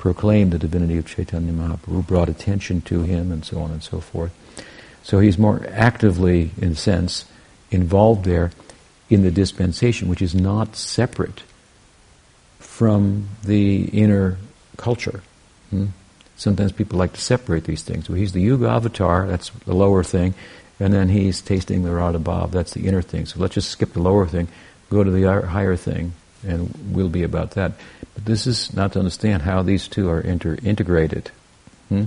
[0.00, 4.00] proclaimed the divinity of Chaitanya Mahaprabhu, brought attention to him, and so on and so
[4.00, 4.32] forth.
[5.02, 7.26] So he's more actively, in a sense,
[7.70, 8.50] involved there
[9.10, 11.42] in the dispensation, which is not separate
[12.58, 14.38] from the inner
[14.76, 15.22] culture.
[15.68, 15.88] Hmm?
[16.40, 18.08] sometimes people like to separate these things.
[18.08, 20.34] Well, he's the Yuga avatar, that's the lower thing,
[20.80, 23.26] and then he's tasting the Radha Bhav, that's the inner thing.
[23.26, 24.48] So let's just skip the lower thing,
[24.88, 26.14] go to the higher thing,
[26.46, 27.72] and we'll be about that.
[28.14, 31.30] But this is not to understand how these two are inter- integrated.
[31.88, 32.04] Hmm?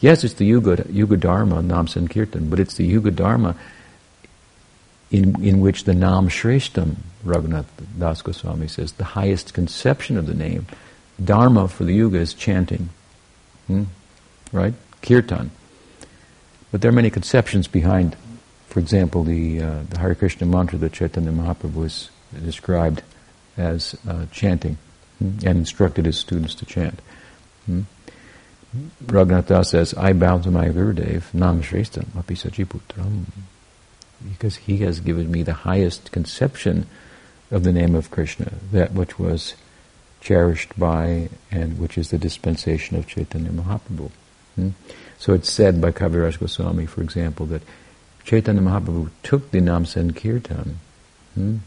[0.00, 3.56] Yes, it's the Yuga, Yuga Dharma, Nam Sankirtan, but it's the Yuga Dharma
[5.10, 7.66] in, in which the Nam Shreshtam, Raghunath
[7.98, 10.66] Das Goswami says, the highest conception of the name,
[11.22, 12.90] Dharma for the Yuga is chanting.
[13.66, 13.84] Hmm?
[14.52, 14.74] Right?
[15.02, 15.50] Kirtan.
[16.70, 18.16] But there are many conceptions behind,
[18.68, 22.10] for example, the, uh, the Hare Krishna mantra that Chaitanya Mahaprabhu has
[22.44, 23.02] described
[23.56, 24.78] as uh, chanting
[25.18, 25.38] hmm?
[25.44, 27.00] and instructed his students to chant.
[27.66, 27.82] Hmm?
[29.06, 33.24] Raghunath Das says, I bow to my Gurudev, Nam Shrestha, Api Sajiputram,
[34.28, 36.86] because he has given me the highest conception
[37.50, 39.54] of the name of Krishna, that which was
[40.20, 44.10] cherished by and which is the dispensation of Chaitanya Mahaprabhu.
[44.56, 44.70] Hmm?
[45.18, 47.62] So it's said by Kaviraj Goswami, for example, that
[48.24, 50.78] Chaitanya Mahaprabhu took the Nam Sankirtan,
[51.34, 51.58] hmm?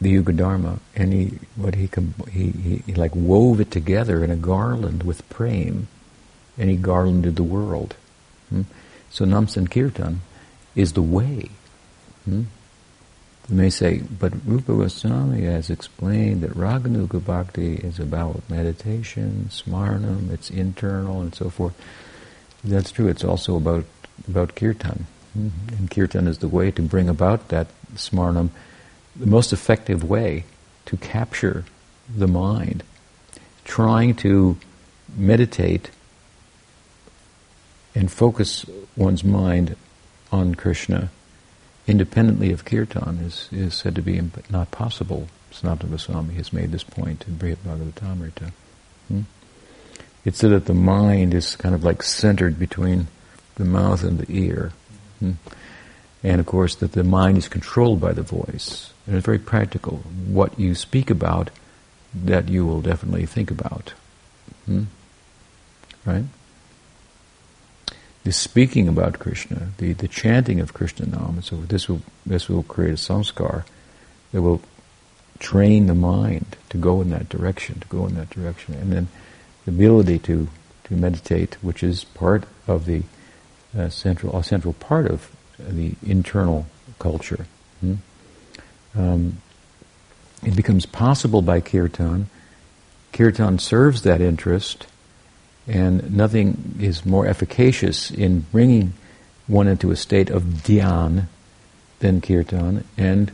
[0.00, 1.88] The Yuga Dharma, and he what he,
[2.30, 5.88] he, he, he like wove it together in a garland with prem,
[6.56, 7.94] and he garlanded the world.
[8.48, 8.62] Hmm?
[9.10, 10.20] So Nam Sankirtan
[10.74, 11.50] is the way.
[12.24, 12.44] Hmm?
[13.48, 20.30] You may say, but Rupa Goswami has explained that Raganuga Bhakti is about meditation, smarnam,
[20.30, 21.74] it's internal and so forth.
[22.62, 23.08] That's true.
[23.08, 23.84] It's also about
[24.28, 25.74] about kirtan, mm-hmm.
[25.76, 28.50] and kirtan is the way to bring about that smarnam,
[29.20, 30.44] the most effective way
[30.86, 31.64] to capture
[32.12, 32.82] the mind.
[33.64, 34.56] Trying to
[35.16, 35.90] meditate
[37.94, 38.64] and focus
[38.96, 39.76] one's mind
[40.32, 41.10] on Krishna
[41.86, 45.28] independently of kirtan is, is said to be not possible.
[45.52, 48.52] Sanatana Goswami has made this point in Brihad Bhagavatamrita.
[49.08, 49.22] Hmm?
[50.24, 53.08] It's so that the mind is kind of like centered between
[53.56, 54.72] the mouth and the ear.
[55.18, 55.32] Hmm?
[56.22, 58.92] And of course, that the mind is controlled by the voice.
[59.06, 59.98] And it's very practical.
[60.26, 61.50] What you speak about,
[62.14, 63.94] that you will definitely think about.
[64.66, 64.84] Hmm?
[66.04, 66.24] Right?
[68.24, 72.62] the speaking about Krishna, the, the chanting of Krishna Nam, so this will this will
[72.62, 73.64] create a samskar
[74.32, 74.60] that will
[75.38, 79.08] train the mind to go in that direction, to go in that direction, and then
[79.64, 80.48] the ability to
[80.84, 83.02] to meditate, which is part of the
[83.76, 85.34] uh, central a central part of
[85.68, 86.66] the internal
[86.98, 87.46] culture.
[87.80, 87.94] Hmm?
[88.94, 89.42] Um,
[90.42, 92.28] it becomes possible by kirtan.
[93.12, 94.86] Kirtan serves that interest
[95.66, 98.92] and nothing is more efficacious in bringing
[99.46, 101.26] one into a state of dhyan
[102.00, 103.30] than kirtan, and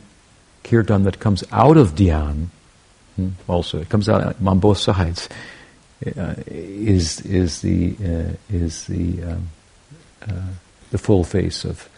[0.63, 2.47] kirtan that comes out of dhyan,
[3.15, 5.29] hmm, also it comes out on both sides,
[6.17, 9.49] uh, is is the uh, is the um,
[10.27, 10.53] uh,
[10.91, 11.89] the full face of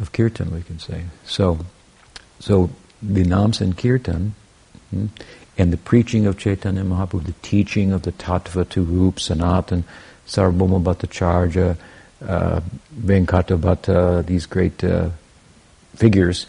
[0.00, 1.04] of kirtan, we can say.
[1.24, 1.58] So,
[2.38, 2.70] so
[3.02, 4.34] the Nam Sankirtan
[4.90, 5.06] hmm,
[5.58, 9.84] and the preaching of Chaitanya Mahaprabhu, the teaching of the Tattva to Rup, Sanatan,
[10.26, 11.76] Sarvabhauma Bhattacharya,
[12.26, 12.60] uh,
[12.98, 15.10] Venkata these great uh,
[15.94, 16.46] figures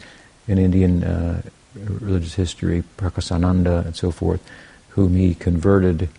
[0.48, 1.42] in Indian uh,
[1.76, 4.42] religious history, Prakasananda and so forth,
[4.90, 6.10] whom he converted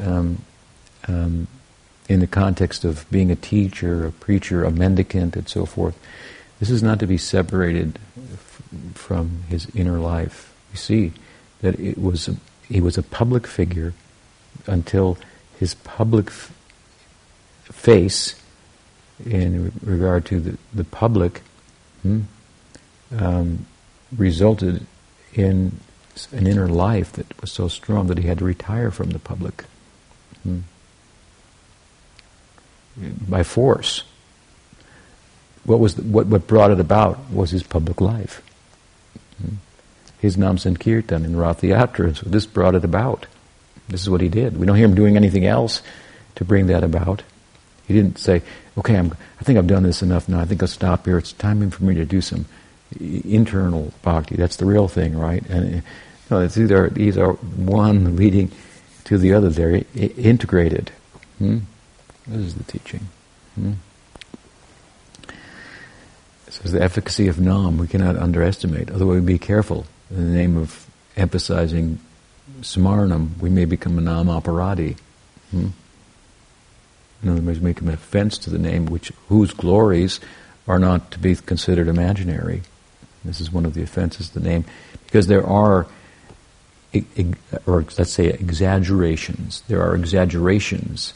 [0.00, 0.38] um,
[1.08, 1.46] um,
[2.08, 5.98] in the context of being a teacher, a preacher, a mendicant, and so forth.
[6.62, 8.62] This is not to be separated f-
[8.94, 10.54] from his inner life.
[10.70, 11.12] You see,
[11.60, 12.30] that it was
[12.68, 13.94] he was a public figure
[14.68, 15.18] until
[15.58, 16.52] his public f-
[17.64, 18.40] face
[19.26, 21.42] in regard to the, the public
[22.02, 22.20] hmm,
[23.18, 23.66] um,
[24.16, 24.86] resulted
[25.34, 25.80] in
[26.30, 29.64] an inner life that was so strong that he had to retire from the public
[30.44, 30.60] hmm,
[33.28, 34.04] by force.
[35.64, 38.42] What was the, what what brought it about was his public life.
[39.40, 39.56] Hmm
[40.22, 42.16] his Nam Sankirtan in Rath Yatra.
[42.16, 43.26] So this brought it about.
[43.88, 44.56] This is what he did.
[44.56, 45.82] We don't hear him doing anything else
[46.36, 47.24] to bring that about.
[47.88, 48.42] He didn't say,
[48.78, 50.38] okay, I'm, I think I've done this enough now.
[50.38, 51.18] I think I'll stop here.
[51.18, 52.46] It's time for me to do some
[53.00, 54.36] internal bhakti.
[54.36, 55.44] That's the real thing, right?
[55.50, 55.82] And
[56.30, 58.52] no, it's either, these are one leading
[59.04, 59.50] to the other.
[59.50, 60.92] They're integrated.
[61.38, 61.58] Hmm?
[62.28, 63.08] This is the teaching.
[63.56, 63.72] Hmm?
[66.64, 68.90] The efficacy of Nam we cannot underestimate.
[68.90, 70.86] Otherwise, be careful in the name of
[71.16, 71.98] emphasizing
[72.60, 74.96] smarnam, we may become a nam aparadi.
[75.50, 75.68] Hmm?
[77.22, 80.20] In other words, make an offense to the name, which whose glories
[80.66, 82.62] are not to be considered imaginary.
[83.24, 84.64] This is one of the offenses of the name,
[85.06, 85.86] because there are
[87.66, 89.62] or let's say exaggerations.
[89.66, 91.14] There are exaggerations,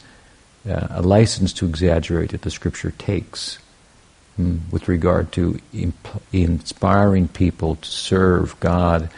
[0.67, 3.59] uh, a license to exaggerate that the scripture takes
[4.37, 9.09] hmm, with regard to imp- inspiring people to serve God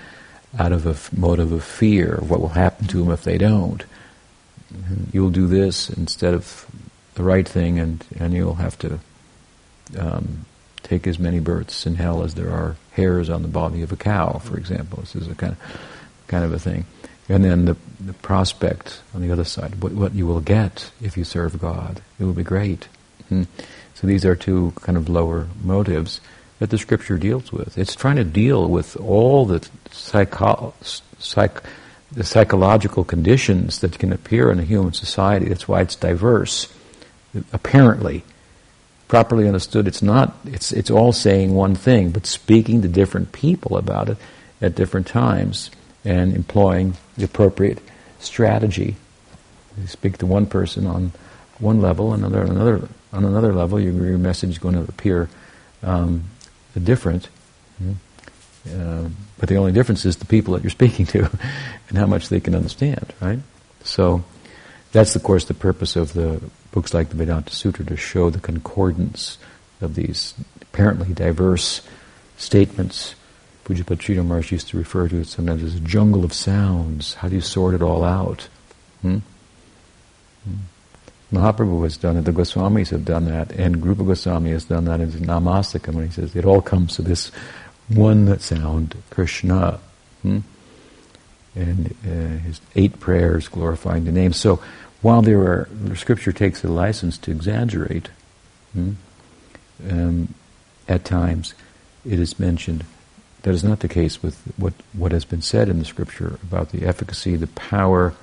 [0.57, 3.37] out of a f- motive of fear of what will happen to them if they
[3.37, 3.83] don't.
[4.73, 5.03] Mm-hmm.
[5.13, 6.65] You'll do this instead of
[7.13, 8.99] the right thing, and, and you'll have to
[9.97, 10.45] um,
[10.83, 13.95] take as many births in hell as there are hairs on the body of a
[13.95, 14.99] cow, for example.
[15.01, 15.81] This is a kind of
[16.27, 16.85] kind of a thing.
[17.27, 21.17] And then the, the prospect on the other side, what, what you will get if
[21.17, 22.01] you serve God.
[22.19, 22.87] It will be great.
[23.27, 23.43] Hmm.
[23.99, 26.21] So these are two kind of lower motives
[26.59, 27.77] that the scripture deals with.
[27.77, 30.73] It's trying to deal with all the, psycho-
[31.17, 31.63] psych-
[32.09, 35.49] the psychological conditions that can appear in a human society.
[35.49, 36.73] That's why it's diverse.
[37.51, 38.23] Apparently,
[39.09, 40.33] properly understood, it's not.
[40.45, 44.17] It's it's all saying one thing, but speaking to different people about it
[44.61, 45.71] at different times
[46.05, 47.79] and employing the appropriate
[48.19, 48.95] strategy.
[49.77, 51.11] You speak to one person on
[51.59, 55.29] one level, another another on another level, your, your message is going to appear
[55.83, 56.23] um,
[56.81, 57.29] different.
[57.81, 59.05] Mm-hmm.
[59.05, 61.29] Uh, but the only difference is the people that you're speaking to
[61.89, 63.39] and how much they can understand, right?
[63.83, 64.23] So
[64.91, 66.41] that's, of course, the purpose of the
[66.71, 69.37] books like the Vedanta Sutra to show the concordance
[69.81, 71.81] of these apparently diverse
[72.37, 73.15] statements
[73.75, 77.15] Sridhar Maharaj used to refer to it sometimes as a jungle of sounds.
[77.15, 78.47] How do you sort it all out?
[79.01, 79.19] Hmm?
[80.43, 80.55] Hmm.
[81.31, 84.99] Mahaprabhu has done it, the Goswamis have done that, and Rupa Goswami has done that
[84.99, 87.31] in Namashtakam when he says it all comes to this
[87.87, 89.79] one sound, Krishna.
[90.23, 90.39] Hmm?
[91.55, 94.33] And uh, his eight prayers glorifying the name.
[94.33, 94.61] So
[95.01, 98.09] while there are, the scripture takes a license to exaggerate,
[98.73, 98.93] hmm,
[99.89, 100.33] um,
[100.87, 101.53] at times
[102.05, 102.85] it is mentioned
[103.43, 106.69] that is not the case with what, what has been said in the scripture about
[106.69, 108.13] the efficacy, the power,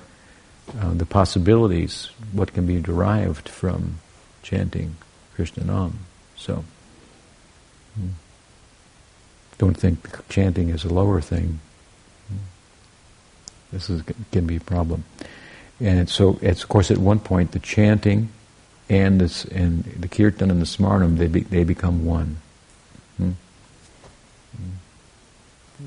[0.79, 3.99] uh, the possibilities, what can be derived from
[4.43, 4.95] chanting
[5.35, 5.99] Krishna Nam.
[6.35, 6.63] So,
[7.95, 8.09] hmm.
[9.57, 11.59] don't think chanting is a lower thing.
[12.27, 12.37] Hmm.
[13.71, 15.03] This is, can be a problem.
[15.79, 18.29] And so, it's, of course, at one point, the chanting
[18.89, 22.37] and, this, and the kirtan and the smarnam, they, be, they become one.
[23.17, 23.31] Hmm?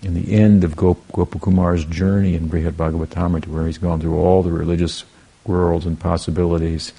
[0.03, 4.43] In the end of Gop- Gopakumar's journey in Brihad Bhagavatamrita, where he's gone through all
[4.43, 5.05] the religious
[5.45, 6.93] worlds and possibilities,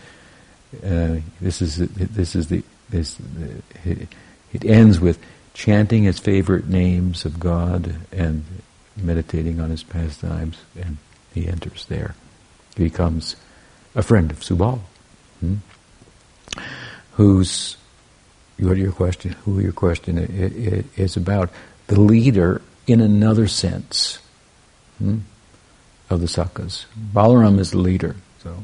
[0.84, 3.18] uh, this is this is the this
[3.84, 4.08] it,
[4.54, 5.20] it ends with
[5.54, 8.44] chanting his favorite names of God and
[8.96, 10.98] meditating on his pastimes, and
[11.34, 12.16] he enters there.
[12.76, 13.36] He becomes
[13.96, 14.80] a friend of Subal,
[15.40, 15.56] hmm?
[17.14, 17.78] who's
[18.60, 19.32] what your question?
[19.46, 20.18] Who your question
[20.96, 21.50] is about?
[21.88, 22.62] The leader
[22.92, 24.20] in another sense
[24.98, 25.20] hmm,
[26.10, 26.86] of the Sakhas.
[27.14, 28.64] Balaram is the leader, so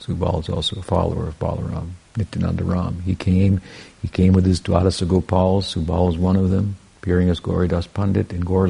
[0.00, 3.02] Subal is also a follower of Balaram, Nityananda Ram.
[3.02, 3.60] He came,
[4.02, 8.32] he came with his Dwadasa Gopals, Subal is one of them, appearing as Gauridas Pandit
[8.32, 8.68] in Gaur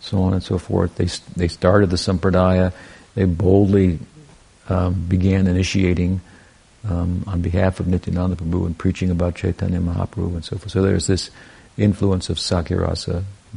[0.00, 0.94] so on and so forth.
[0.96, 1.06] They,
[1.36, 2.72] they started the Sampradaya,
[3.14, 3.98] they boldly
[4.68, 6.20] um, began initiating
[6.88, 10.72] um, on behalf of Nityananda Prabhu and preaching about Chaitanya Mahaprabhu and so forth.
[10.72, 11.30] So there's this
[11.76, 12.78] influence of Sakhya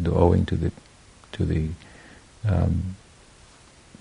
[0.08, 0.72] owing to the
[1.34, 1.70] to the
[2.48, 2.96] um,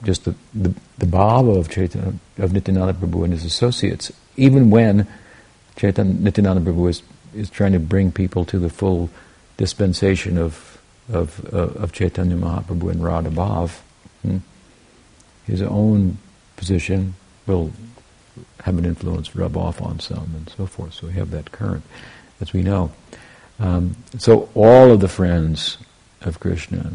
[0.02, 5.06] just the, the, the bhava of Chaitanya, of Nityananda Prabhu and his associates, even when
[5.76, 7.02] Chaitanya Nityananda Prabhu is,
[7.34, 9.10] is trying to bring people to the full
[9.56, 10.72] dispensation of
[11.08, 13.80] of, uh, of Chaitanya Mahaprabhu and Radha Bhav,
[14.22, 14.38] hmm,
[15.46, 16.18] his own
[16.56, 17.14] position
[17.46, 17.72] will
[18.60, 20.94] have an influence rub off on some and so forth.
[20.94, 21.82] So we have that current,
[22.40, 22.92] as we know.
[23.58, 25.78] Um, so all of the friends
[26.20, 26.92] of Krishna,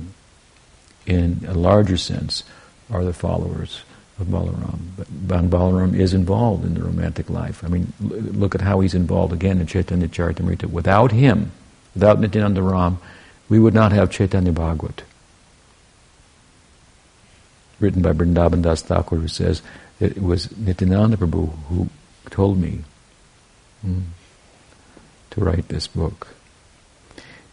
[1.05, 2.43] in a larger sense,
[2.91, 3.81] are the followers
[4.19, 4.79] of Balaram.
[4.97, 5.07] But
[5.49, 7.63] Balaram is involved in the romantic life.
[7.63, 10.65] I mean, look at how he's involved again in Chaitanya Charitamrita.
[10.65, 11.51] Without him,
[11.93, 12.99] without Nityananda Ram,
[13.49, 15.03] we would not have Chaitanya Bhagavat.
[17.79, 19.61] Written by Vrindavan Das Thakur, who says
[19.99, 21.89] it was Nityananda Prabhu who
[22.29, 22.83] told me
[23.85, 24.03] mm,
[25.29, 26.36] to write this book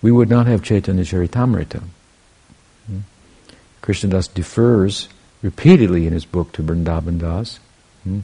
[0.05, 1.83] we would not have Chaitanya Charitamrita.
[2.87, 2.99] Hmm?
[3.81, 5.09] Krishnadas defers
[5.41, 7.59] repeatedly in his book to Vrindavan Das,
[8.03, 8.21] hmm?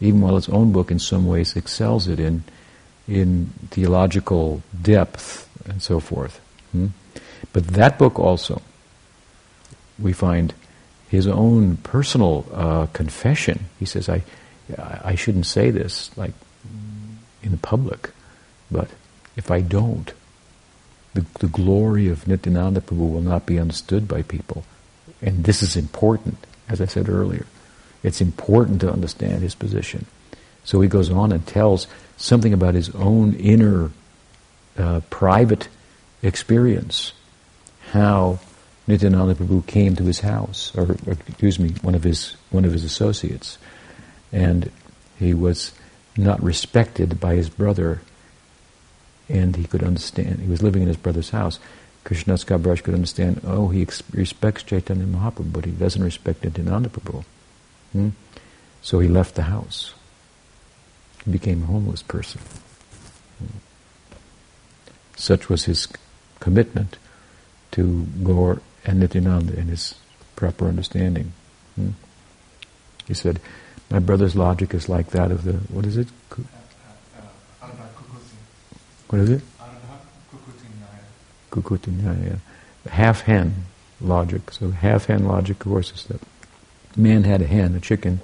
[0.00, 2.44] even while his own book in some ways excels it in,
[3.08, 6.38] in theological depth and so forth.
[6.70, 6.94] Hmm?
[7.52, 8.62] But that book also,
[9.98, 10.54] we find
[11.08, 13.66] his own personal uh, confession.
[13.80, 14.22] He says, I,
[14.78, 16.34] I shouldn't say this like
[17.42, 18.10] in the public,
[18.70, 18.88] but
[19.34, 20.12] if I don't,
[21.14, 24.64] the, the glory of Nityananda Prabhu will not be understood by people.
[25.22, 26.36] and this is important,
[26.68, 27.46] as I said earlier.
[28.02, 30.06] It's important to understand his position.
[30.64, 31.86] So he goes on and tells
[32.16, 33.90] something about his own inner
[34.76, 35.68] uh, private
[36.22, 37.12] experience,
[37.92, 38.40] how
[38.86, 42.72] Nityananda Prabhu came to his house, or, or, excuse me, one of his one of
[42.72, 43.56] his associates,
[44.32, 44.70] and
[45.18, 45.72] he was
[46.16, 48.02] not respected by his brother,
[49.28, 50.40] and he could understand.
[50.40, 51.58] He was living in his brother's house.
[52.04, 53.40] Krishnadas Kaviraj could understand.
[53.44, 57.24] Oh, he ex- respects Chaitanya Mahaprabhu, but he doesn't respect Nityananda Prabhu.
[57.92, 58.10] Hmm?
[58.82, 59.94] So he left the house.
[61.24, 62.42] He became a homeless person.
[63.38, 63.58] Hmm.
[65.16, 65.88] Such was his
[66.40, 66.98] commitment
[67.70, 69.94] to Gaur and Nityananda in his
[70.36, 71.32] proper understanding.
[71.76, 71.90] Hmm?
[73.06, 73.40] He said,
[73.90, 76.08] my brother's logic is like that of the, what is it?
[79.14, 79.42] What is it?
[81.52, 82.38] Kukkutinyaya.
[82.90, 83.54] Half hen
[84.00, 84.50] logic.
[84.50, 86.20] So half hen logic, of course, is that
[86.96, 88.20] man had a hen, a chicken,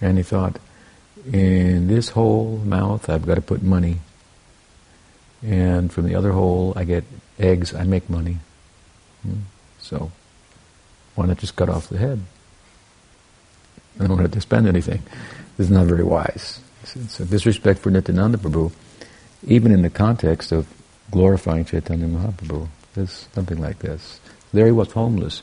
[0.00, 0.58] and he thought,
[1.30, 3.98] in this whole mouth I've got to put money.
[5.42, 7.04] And from the other hole I get
[7.38, 8.38] eggs, I make money.
[9.24, 9.40] Hmm?
[9.78, 10.10] So,
[11.16, 12.22] why not just cut off the head?
[14.00, 15.02] I don't have to spend anything.
[15.58, 16.60] This is not very wise.
[16.84, 18.72] So disrespect for Nityananda Prabhu,
[19.46, 20.66] even in the context of
[21.10, 24.20] glorifying Chaitanya Mahaprabhu, is something like this.
[24.52, 25.42] There he was homeless,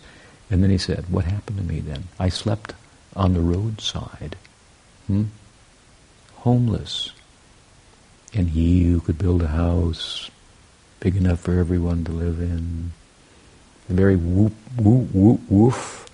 [0.50, 2.06] and then he said, what happened to me then?
[2.20, 2.74] I slept
[3.16, 4.36] on the roadside.
[5.08, 5.26] Hmm?
[6.36, 7.12] Homeless.
[8.34, 10.30] And he who could build a house
[11.00, 12.92] big enough for everyone to live in,
[13.88, 16.06] the very whoop, whoop, whoop, woof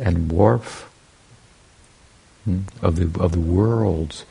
[0.00, 0.64] and warp
[2.44, 4.24] hmm, of the of the worlds.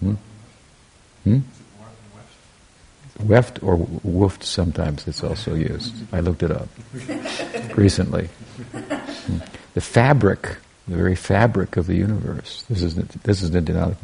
[0.00, 1.38] Hmm?
[3.20, 5.94] Weft or woofed sometimes it's also used.
[6.12, 6.68] I looked it up
[7.76, 8.28] recently.
[9.74, 10.56] The fabric,
[10.86, 12.64] the very fabric of the universe.
[12.68, 13.96] This is this is Nityananda.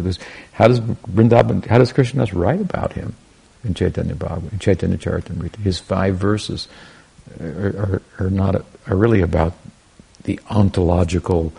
[0.52, 3.14] How does Vrindavan, how does Krishnadas write about him
[3.62, 5.56] in Chaitanya Bhagavat, in Chaitanya Charitamrita?
[5.56, 6.68] His five verses
[7.40, 9.54] are, are, are not are really about
[10.24, 11.52] the ontological,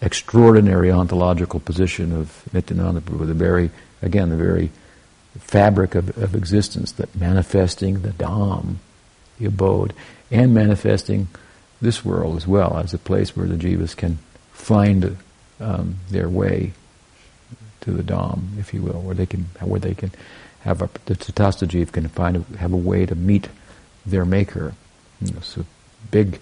[0.00, 4.70] extraordinary ontological position of Nityananda Prabhu, the very, again, the very
[5.38, 8.76] fabric of, of existence, that manifesting the Dham,
[9.38, 9.94] the abode,
[10.30, 11.28] and manifesting
[11.80, 14.18] this world as well as a place where the jivas can
[14.52, 15.16] find
[15.60, 16.72] um, their way
[17.80, 20.12] to the Dham, if you will, where they can, where they can
[20.60, 23.48] have a, the Tatastha Jiva can find a, have a way to meet
[24.06, 24.74] their maker.
[25.20, 25.64] It's a
[26.10, 26.38] big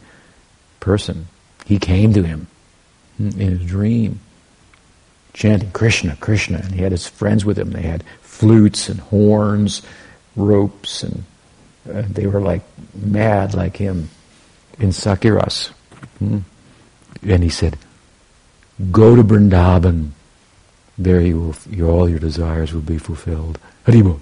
[0.79, 1.29] person.
[1.67, 2.47] He came to him
[3.19, 4.21] in his dream,
[5.33, 7.71] chanting Krishna, Krishna, and he had his friends with him.
[7.71, 8.05] They had
[8.41, 9.83] flutes and horns,
[10.35, 11.25] ropes, and
[11.93, 12.63] uh, they were like
[12.95, 14.09] mad like him
[14.79, 15.69] in Sakiras.
[16.19, 16.39] Hmm?
[17.23, 17.77] And he said,
[18.91, 20.13] Go to Vrindavan.
[20.97, 23.59] There you will, your, all your desires will be fulfilled.
[23.87, 24.19] Haribol.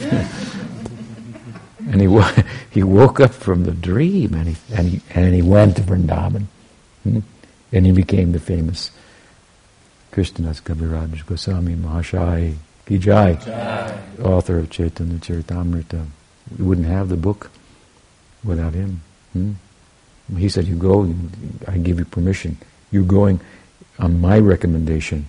[1.86, 2.08] And he,
[2.70, 6.46] he woke up from the dream and he, and he, and he went to Vrindavan.
[7.02, 7.18] Hmm?
[7.70, 8.90] And he became the famous
[10.10, 12.56] Krishnadas Kaviraj Goswami Mahashai
[12.86, 16.06] Kijai, author of Chaitanya Charitamrita.
[16.58, 17.50] We wouldn't have the book
[18.42, 19.00] without him.
[19.32, 19.52] Hmm?
[20.36, 21.14] He said, you go,
[21.66, 22.58] I give you permission.
[22.90, 23.40] You're going
[23.98, 25.26] on my recommendation.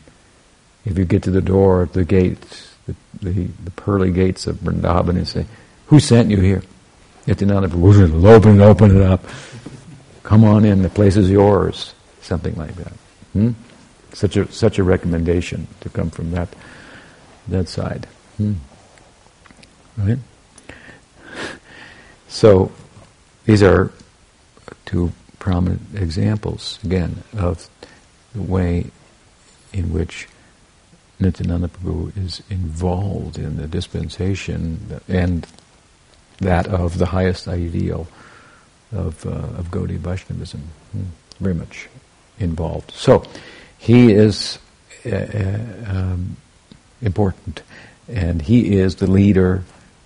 [0.85, 5.17] If you get to the door, the gates, the, the, the pearly gates of Vrindavan
[5.17, 5.45] and say,
[5.87, 6.63] who sent you here?
[7.27, 9.23] Will open it, open it up.
[10.23, 11.93] Come on in, the place is yours.
[12.21, 12.93] Something like that.
[13.33, 13.51] Hmm?
[14.13, 16.47] Such a such a recommendation to come from that
[17.47, 18.07] that side.
[18.37, 18.53] Hmm.
[19.97, 20.19] Right?
[22.27, 22.69] So
[23.45, 23.93] these are
[24.85, 27.69] two prominent examples again of
[28.33, 28.87] the way
[29.71, 30.27] in which
[31.19, 35.47] Nityananda Prabhu is involved in the dispensation and
[36.39, 38.07] that of the highest ideal
[38.91, 40.61] of, uh, of Gaudiya Vaishnavism.
[40.91, 41.03] Hmm.
[41.39, 41.87] Very much
[42.39, 42.91] involved.
[42.91, 43.23] So,
[43.77, 44.59] he is
[45.05, 46.37] uh, uh, um,
[47.01, 47.61] important,
[48.07, 49.63] and he is the leader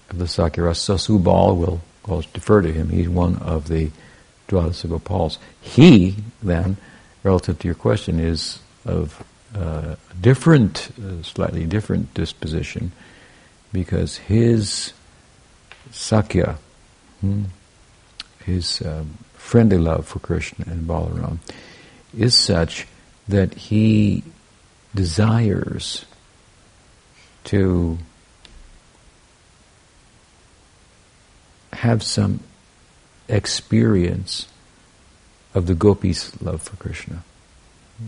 [0.09, 0.77] of the Sakiras.
[0.77, 1.81] So Subal will,
[2.33, 2.89] defer to him.
[2.89, 3.91] He's one of the
[4.47, 5.37] Dwadasa Gopals.
[5.61, 6.77] He, then,
[7.23, 9.23] relative to your question, is of
[9.55, 12.91] uh, a different, uh, slightly different disposition,
[13.71, 14.93] because his
[15.91, 16.57] Sakya,
[17.21, 17.45] hmm,
[18.43, 21.39] his um, friendly love for Krishna and Balaram,
[22.17, 22.87] is such
[23.27, 24.23] that he
[24.95, 26.05] desires
[27.45, 27.97] to
[31.73, 32.41] have some
[33.27, 34.47] experience
[35.53, 37.23] of the gopis' love for Krishna.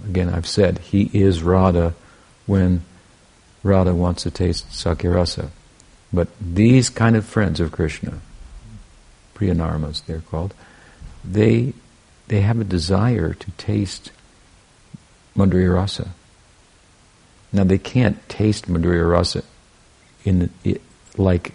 [0.05, 1.93] Again, I've said he is Radha
[2.45, 2.83] when
[3.63, 5.49] Radha wants to taste Sakyarasa.
[6.13, 8.19] But these kind of friends of Krishna,
[9.35, 10.53] Priyanarmas they're called,
[11.23, 11.73] they,
[12.27, 14.11] they have a desire to taste
[15.35, 16.09] Madhurya Rasa.
[17.53, 19.43] Now they can't taste Madhurya Rasa
[20.23, 20.81] in, it,
[21.17, 21.53] like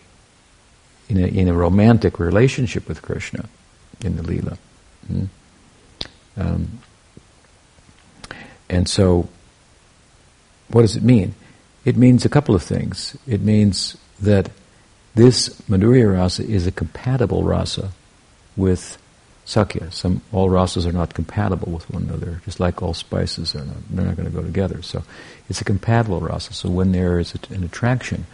[1.09, 3.49] in a, in a romantic relationship with Krishna
[4.05, 4.59] in the Leela.
[5.07, 5.25] Hmm?
[6.37, 6.81] Um,
[8.69, 9.29] and so,
[10.69, 11.35] what does it mean?
[11.85, 13.17] It means a couple of things.
[13.27, 14.51] It means that
[15.15, 17.93] this Madhurya rasa is a compatible rasa
[18.57, 18.99] with
[19.47, 19.91] Sakya.
[19.93, 23.77] Some all rasas are not compatible with one another, just like all spices are not.
[23.91, 24.83] They're not going to go together.
[24.83, 25.03] So,
[25.49, 26.53] it's a compatible rasa.
[26.53, 28.27] So when there is an attraction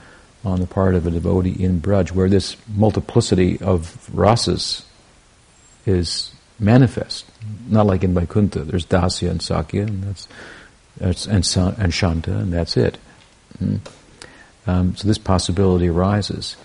[0.45, 4.85] on the part of a devotee in Braj, where this multiplicity of rasas
[5.87, 7.27] is manifest,
[7.69, 8.61] not like in Vaikuntha.
[8.61, 10.29] There's Dasya and Sakya, and that's,
[10.97, 12.99] that's and, and Shanta, and that's it.
[13.63, 13.81] Mm.
[14.67, 16.57] Um, so this possibility arises.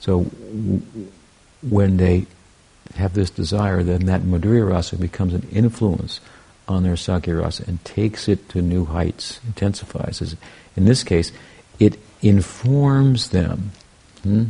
[0.00, 0.82] So w-
[1.62, 2.26] when they
[2.94, 6.20] have this desire, then that Madhurya rasa becomes an influence
[6.66, 10.22] on their Sakya rasa and takes it to new heights, intensifies.
[10.22, 10.36] it.
[10.76, 11.32] In this case,
[11.78, 13.72] it informs them.
[14.22, 14.44] Hmm?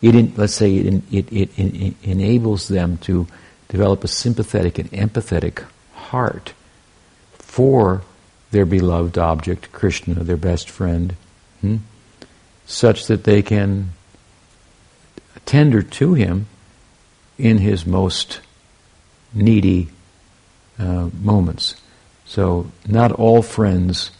[0.00, 3.26] It in, let's say it, it, it, it, enables them to
[3.68, 6.54] develop a sympathetic and empathetic heart
[7.32, 8.02] for
[8.50, 11.14] their beloved object, Krishna, their best friend,
[11.60, 11.76] hmm?
[12.66, 13.90] such that they can
[15.44, 16.46] tender to him
[17.40, 18.40] in his most
[19.32, 19.88] needy
[20.78, 21.80] uh, moments.
[22.26, 24.10] So not all friends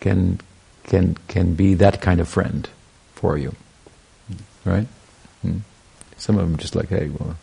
[0.00, 0.40] can
[0.84, 2.68] can can be that kind of friend
[3.14, 3.54] for you,
[4.64, 4.86] right?
[5.42, 5.58] Hmm.
[6.16, 7.36] Some of them just like, hey, well,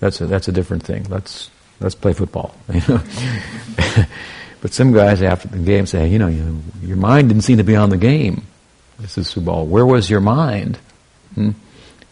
[0.00, 1.06] that's a that's a different thing.
[1.08, 1.50] Let's
[1.80, 2.54] let's play football.
[2.72, 3.02] You know?
[4.60, 7.64] but some guys after the game say, you know, you, your mind didn't seem to
[7.64, 8.46] be on the game.
[8.98, 9.66] This is Subal.
[9.66, 10.78] Where was your mind?
[11.34, 11.50] Hmm?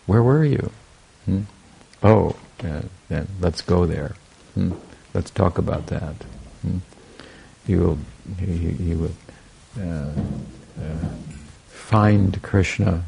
[0.06, 0.70] Where were you?
[1.24, 1.42] Hmm?
[2.02, 2.34] Oh,
[3.40, 4.14] let's go there.
[4.54, 4.72] Hmm?
[5.14, 6.14] Let's talk about that.
[6.62, 6.78] Hmm?
[7.66, 7.98] You will,
[8.40, 9.12] you, you will
[9.80, 10.12] uh,
[10.80, 11.08] uh,
[11.68, 13.04] find Krishna.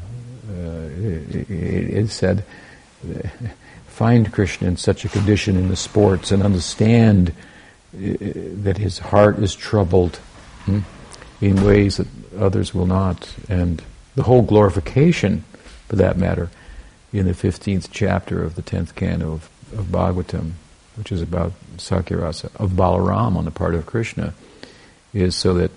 [0.49, 2.45] Uh, it, it, said,
[3.87, 7.33] find Krishna in such a condition in the sports and understand
[7.93, 10.17] that his heart is troubled
[10.65, 10.79] hmm,
[11.41, 13.33] in ways that others will not.
[13.49, 13.81] And
[14.15, 15.43] the whole glorification,
[15.87, 16.49] for that matter,
[17.17, 20.51] in the 15th chapter of the 10th canto of, of Bhagavatam,
[20.95, 24.33] which is about Sakyarasa, of Balaram on the part of Krishna,
[25.13, 25.71] is so that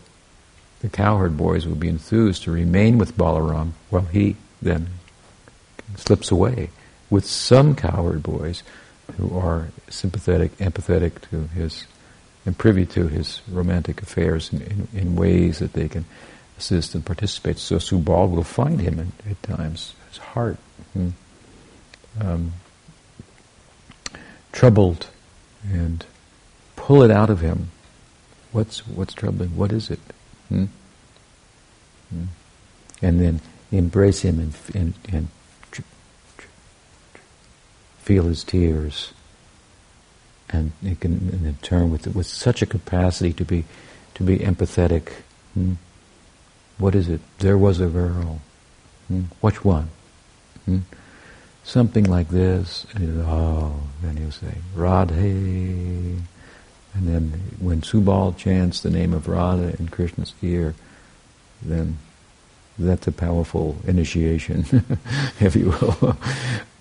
[0.81, 4.89] the cowherd boys will be enthused to remain with Balaram while he then
[5.97, 6.71] slips away
[7.09, 8.63] with some cowherd boys
[9.17, 11.87] who are sympathetic, empathetic to his,
[12.45, 16.05] and privy to his romantic affairs in, in, in ways that they can
[16.59, 17.59] assist and participate.
[17.59, 20.57] So Subal will find him at, at times, his heart
[20.93, 21.11] hmm,
[22.21, 22.53] um,
[24.53, 25.09] troubled,
[25.71, 26.05] and
[26.77, 27.71] pull it out of him.
[28.53, 29.57] What's what's troubling?
[29.57, 30.01] What is it?
[30.49, 30.65] Hmm?
[32.11, 32.25] Hmm.
[33.03, 33.41] And then
[33.71, 35.29] embrace him and, and, and
[37.99, 39.13] feel his tears.
[40.49, 43.65] And you can and turn with with such a capacity to be
[44.15, 45.13] to be empathetic.
[45.53, 45.75] Hmm?
[46.79, 47.21] What is it?
[47.41, 48.41] There was a girl.
[49.09, 49.25] Hmm?
[49.43, 49.91] Which one?
[51.69, 52.87] Something like this.
[52.95, 56.19] And oh, then he'll say, Radhe.
[56.95, 60.75] And then when Subal chants the name of Radha in Krishna's ear,
[61.61, 61.99] then
[62.79, 64.65] that's a powerful initiation,
[65.41, 66.17] if you will.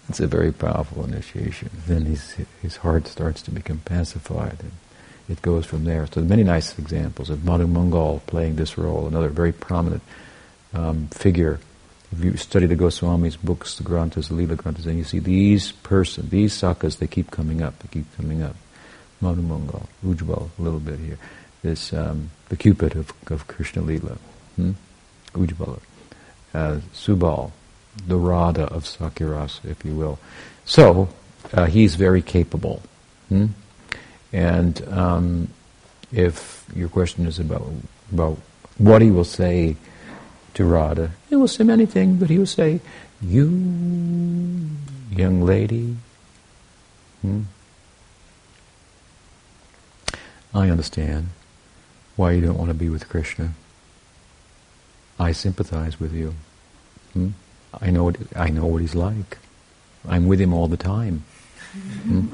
[0.08, 1.70] it's a very powerful initiation.
[1.86, 4.72] Then his his heart starts to become pacified, and
[5.28, 6.08] it goes from there.
[6.08, 10.02] So many nice examples of Madhu Mangal playing this role, another very prominent
[10.74, 11.60] um, figure.
[12.12, 15.74] If you study the Goswami's books, the Granthas, the Leela Granthas, and you see these
[15.74, 18.56] person, these sakas, they keep coming up, they keep coming up.
[19.20, 21.18] Madhu Mangal, Ujjval, a little bit here.
[21.64, 24.18] This um, the Cupid of, of Krishna Leela
[24.56, 24.72] hmm?
[26.54, 27.52] Uh, Subal,
[28.08, 30.20] the Radha of Sakiras, if you will.
[30.66, 31.10] So,
[31.54, 32.82] uh, he's very capable.
[33.30, 33.48] Hmm?
[34.32, 35.50] And um,
[36.12, 37.68] if your question is about,
[38.12, 38.38] about
[38.78, 39.76] what he will say
[40.58, 42.80] to Radha, he will say anything, but he will say,
[43.22, 43.48] You,
[45.12, 45.96] young lady,
[47.22, 47.44] hmm?
[50.56, 51.30] I understand
[52.16, 53.54] why you don't want to be with Krishna.
[55.20, 56.34] I sympathize with you.
[57.14, 57.30] Hmm?
[57.80, 59.38] I know what I know what he's like.
[60.08, 61.24] I'm with him all the time.
[62.02, 62.34] Hmm?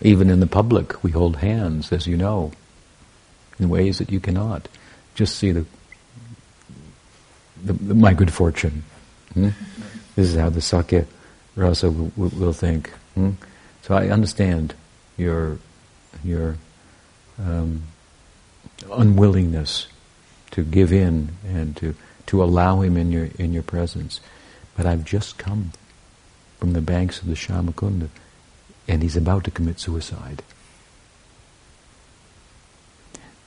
[0.00, 2.52] Even in the public, we hold hands, as you know,
[3.58, 4.68] in ways that you cannot.
[5.16, 5.66] Just see the,
[7.64, 8.84] the, the my good fortune.
[9.32, 9.50] Hmm?
[10.16, 11.06] This is how the Sakya
[11.56, 12.90] rasa will, will think.
[13.14, 13.32] Hmm?
[13.82, 14.74] So I understand
[15.16, 15.58] your
[16.22, 16.56] your
[17.38, 17.82] um,
[18.92, 19.86] unwillingness
[20.52, 21.94] to give in and to,
[22.26, 24.20] to allow him in your in your presence.
[24.76, 25.72] But I've just come
[26.58, 28.08] from the banks of the Shyamakunda,
[28.88, 30.42] and he's about to commit suicide.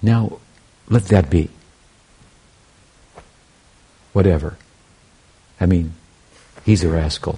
[0.01, 0.39] Now,
[0.89, 1.49] let that be.
[4.17, 4.57] Whatever.
[5.61, 5.93] I mean,
[6.65, 7.37] he's a rascal.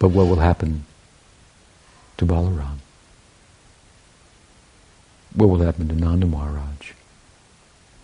[0.00, 0.84] but what will happen
[2.16, 2.78] to Balaram?
[5.32, 6.90] What will happen to Nanda Maharaj?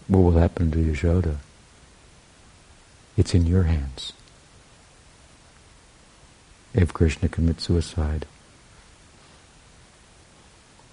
[0.06, 1.38] What will happen to Yashoda?
[3.16, 4.12] It's in your hands.
[6.72, 8.26] If Krishna commits suicide,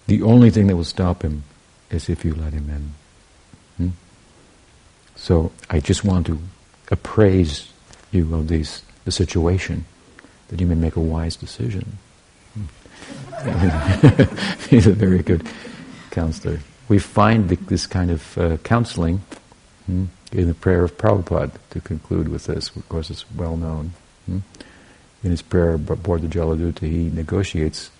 [0.08, 1.44] the only thing that will stop him
[1.92, 2.94] is if you let him in.
[3.78, 4.09] Hmm?
[5.20, 6.40] So I just want to
[6.90, 7.72] appraise
[8.12, 9.86] you of these, the situation,
[10.48, 11.98] that you may make a wise decision.
[14.70, 15.48] He's a very good
[16.10, 16.60] counselor.
[16.88, 19.22] We find the, this kind of uh, counseling
[19.86, 22.76] hmm, in the prayer of Prabhupada to conclude with this.
[22.76, 23.92] Of course, it's well known.
[24.26, 24.40] Hmm.
[25.22, 27.92] In his prayer aboard the Jaladuta, he negotiates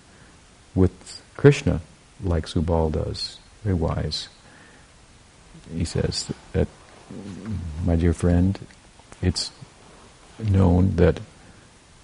[0.74, 1.82] with Krishna
[2.24, 3.38] like Subal does.
[3.62, 4.28] Very wise.
[5.76, 6.66] He says that,
[7.84, 8.58] my dear friend,
[9.22, 9.50] it's
[10.38, 11.20] known that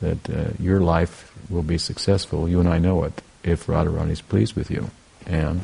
[0.01, 2.49] that uh, your life will be successful.
[2.49, 4.91] You and I know it if Radharani is pleased with you,
[5.27, 5.63] and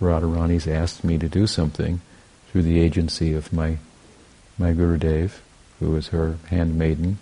[0.00, 2.00] Radharani's asked me to do something
[2.50, 3.78] through the agency of my
[4.58, 5.38] my Gurudev,
[5.80, 7.18] who is her handmaiden,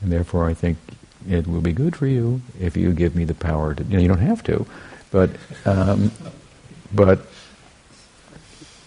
[0.00, 0.78] and therefore I think
[1.28, 3.82] it will be good for you if you give me the power to.
[3.84, 4.66] You know, you don't have to,
[5.10, 5.30] but
[5.64, 6.12] um,
[6.92, 7.20] but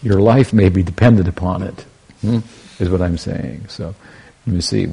[0.02, 1.84] your life may be dependent upon it.
[2.20, 2.38] Hmm,
[2.78, 3.66] is what I'm saying.
[3.68, 3.94] So
[4.46, 4.86] you see,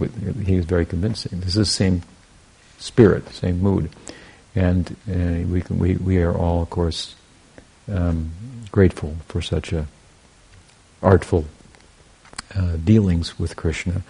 [0.43, 1.39] he was very convincing.
[1.39, 2.03] This is the same
[2.79, 3.89] spirit, same mood,
[4.55, 7.15] and uh, we can, we we are all, of course,
[7.91, 8.31] um,
[8.71, 9.87] grateful for such a
[11.01, 11.45] artful
[12.55, 14.03] uh, dealings with Krishna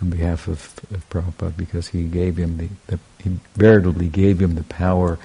[0.00, 4.54] on behalf of, of Prabhupada because he gave him the, the, he veritably gave him
[4.54, 5.18] the power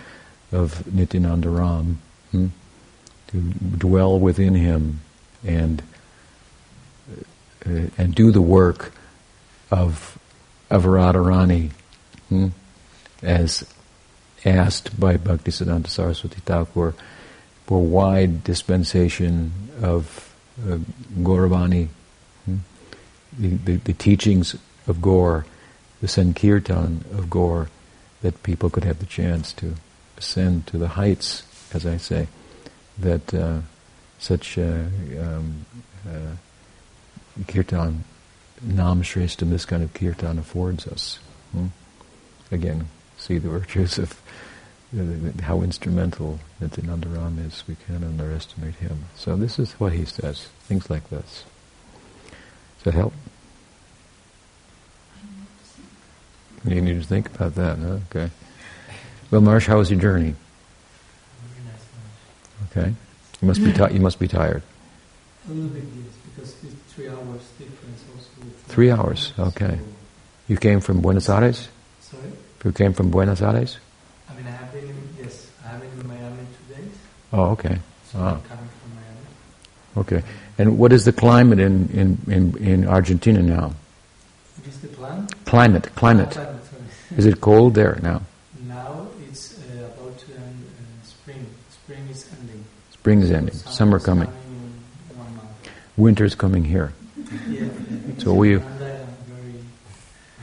[0.52, 2.00] of Nityananda Ram
[2.32, 2.48] hmm,
[3.28, 5.02] to dwell within him
[5.44, 5.82] and
[7.68, 8.92] uh, and do the work
[9.72, 10.18] of
[10.70, 11.72] of Radharani
[12.30, 12.48] hmm,
[13.22, 13.64] as
[14.46, 16.94] asked by Bhaktisiddhanta Saraswati Thakur
[17.66, 19.52] for wide dispensation
[19.82, 20.78] of uh,
[21.20, 21.88] Gauravani,
[22.46, 22.58] hmm?
[23.38, 24.56] the, the, the, teachings
[24.88, 25.46] of Gaur,
[26.02, 27.70] the Sankirtan of Gaur,
[28.22, 29.76] that people could have the chance to
[30.18, 31.44] ascend to the heights,
[31.74, 32.28] as I say,
[32.98, 33.60] that uh,
[34.20, 34.84] such uh,
[35.20, 35.66] um,
[36.08, 36.36] uh,
[37.48, 38.04] kirtan,
[38.62, 41.20] nam shreshtam, this kind of kirtan affords us.
[41.52, 41.68] Hmm?
[42.52, 44.22] Again, see the virtues of
[45.42, 49.06] how instrumental Nityananda Ram is, we can't underestimate him.
[49.16, 51.44] So this is what he says, things like this.
[52.78, 53.14] Does that help?
[56.64, 58.00] You need to think about that, huh?
[58.10, 58.32] Okay.
[59.30, 60.36] Well, Marsh, how was your journey?
[62.72, 62.94] Okay.
[63.42, 64.64] You must be ti- you must be tired.
[65.48, 66.56] A little bit, yes, because
[66.96, 68.30] three hours difference also.
[68.68, 69.80] Three hours, okay.
[70.48, 71.68] You came from Buenos Aires?
[72.02, 72.32] Sorry?
[72.64, 73.78] You came from Buenos Aires?
[74.30, 76.92] I mean, I have been in, yes, I have been in Miami two days.
[77.34, 77.78] Oh, okay.
[78.12, 78.34] So Ah.
[78.36, 79.98] I'm coming from Miami.
[79.98, 80.24] Okay.
[80.58, 83.74] And what is the climate in, in, in, in Argentina now?
[84.58, 85.28] What is the plan?
[85.46, 86.32] Climate, Oh, climate.
[86.32, 86.62] climate.
[87.18, 88.22] Is it cold there now?
[88.68, 91.46] Now it's uh, about to end uh, spring.
[91.70, 92.64] Spring is ending.
[92.92, 93.54] Spring is ending.
[93.56, 94.30] Summer Summer coming.
[94.30, 94.45] month.
[95.98, 96.94] Winter's coming here.
[98.18, 98.70] So we And I'm
[99.28, 99.54] very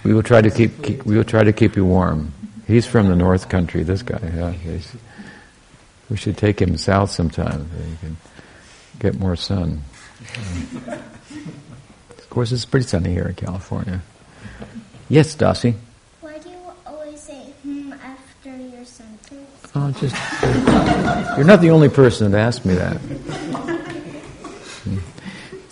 [0.05, 2.33] we will try to keep, keep we will try to keep you warm.
[2.67, 3.83] He's from the North Country.
[3.83, 4.21] This guy.
[4.23, 4.79] Yeah.
[6.09, 8.17] We should take him south sometime so he can
[8.99, 9.83] get more sun.
[10.87, 14.03] of course, it's pretty sunny here in California.
[15.09, 15.75] Yes, Dossie.
[16.21, 19.49] Why do you always say hmm after your sentence?
[19.75, 20.15] Oh, just
[21.37, 22.99] you're not the only person that asked me that.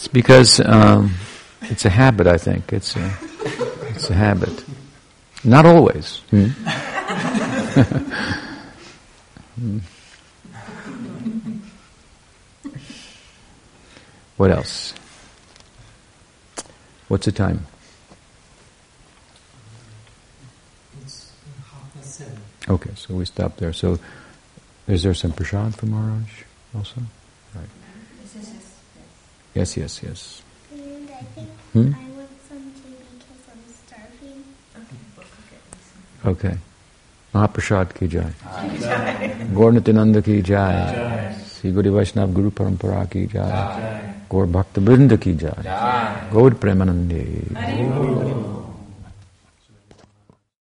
[0.00, 1.12] It's because um,
[1.60, 2.26] it's a habit.
[2.26, 3.12] I think it's a
[3.90, 4.64] it's a habit.
[5.44, 6.22] Not always.
[6.30, 6.46] Hmm?
[9.60, 9.78] Hmm.
[14.38, 14.94] what else?
[17.08, 17.66] What's the time?
[22.66, 23.74] Okay, so we stop there.
[23.74, 23.98] So,
[24.88, 26.30] is there some prasad for Maharaj
[26.74, 27.02] also?
[29.54, 29.60] Right.
[29.60, 30.42] Yes, yes, yes.
[30.72, 31.90] And I think Hmm?
[31.94, 34.44] I want some too because I'm starving.
[36.24, 36.54] Okay.
[37.34, 38.30] Mahaprasad ki jai.
[39.54, 41.34] Gaur Nityananda ki jai.
[41.46, 44.14] Sri Guru Vaishnava Guru Parampara ki jai.
[44.28, 45.62] Gaur Bhakta Brinda ki jai.
[46.32, 47.26] Gaur Premanande.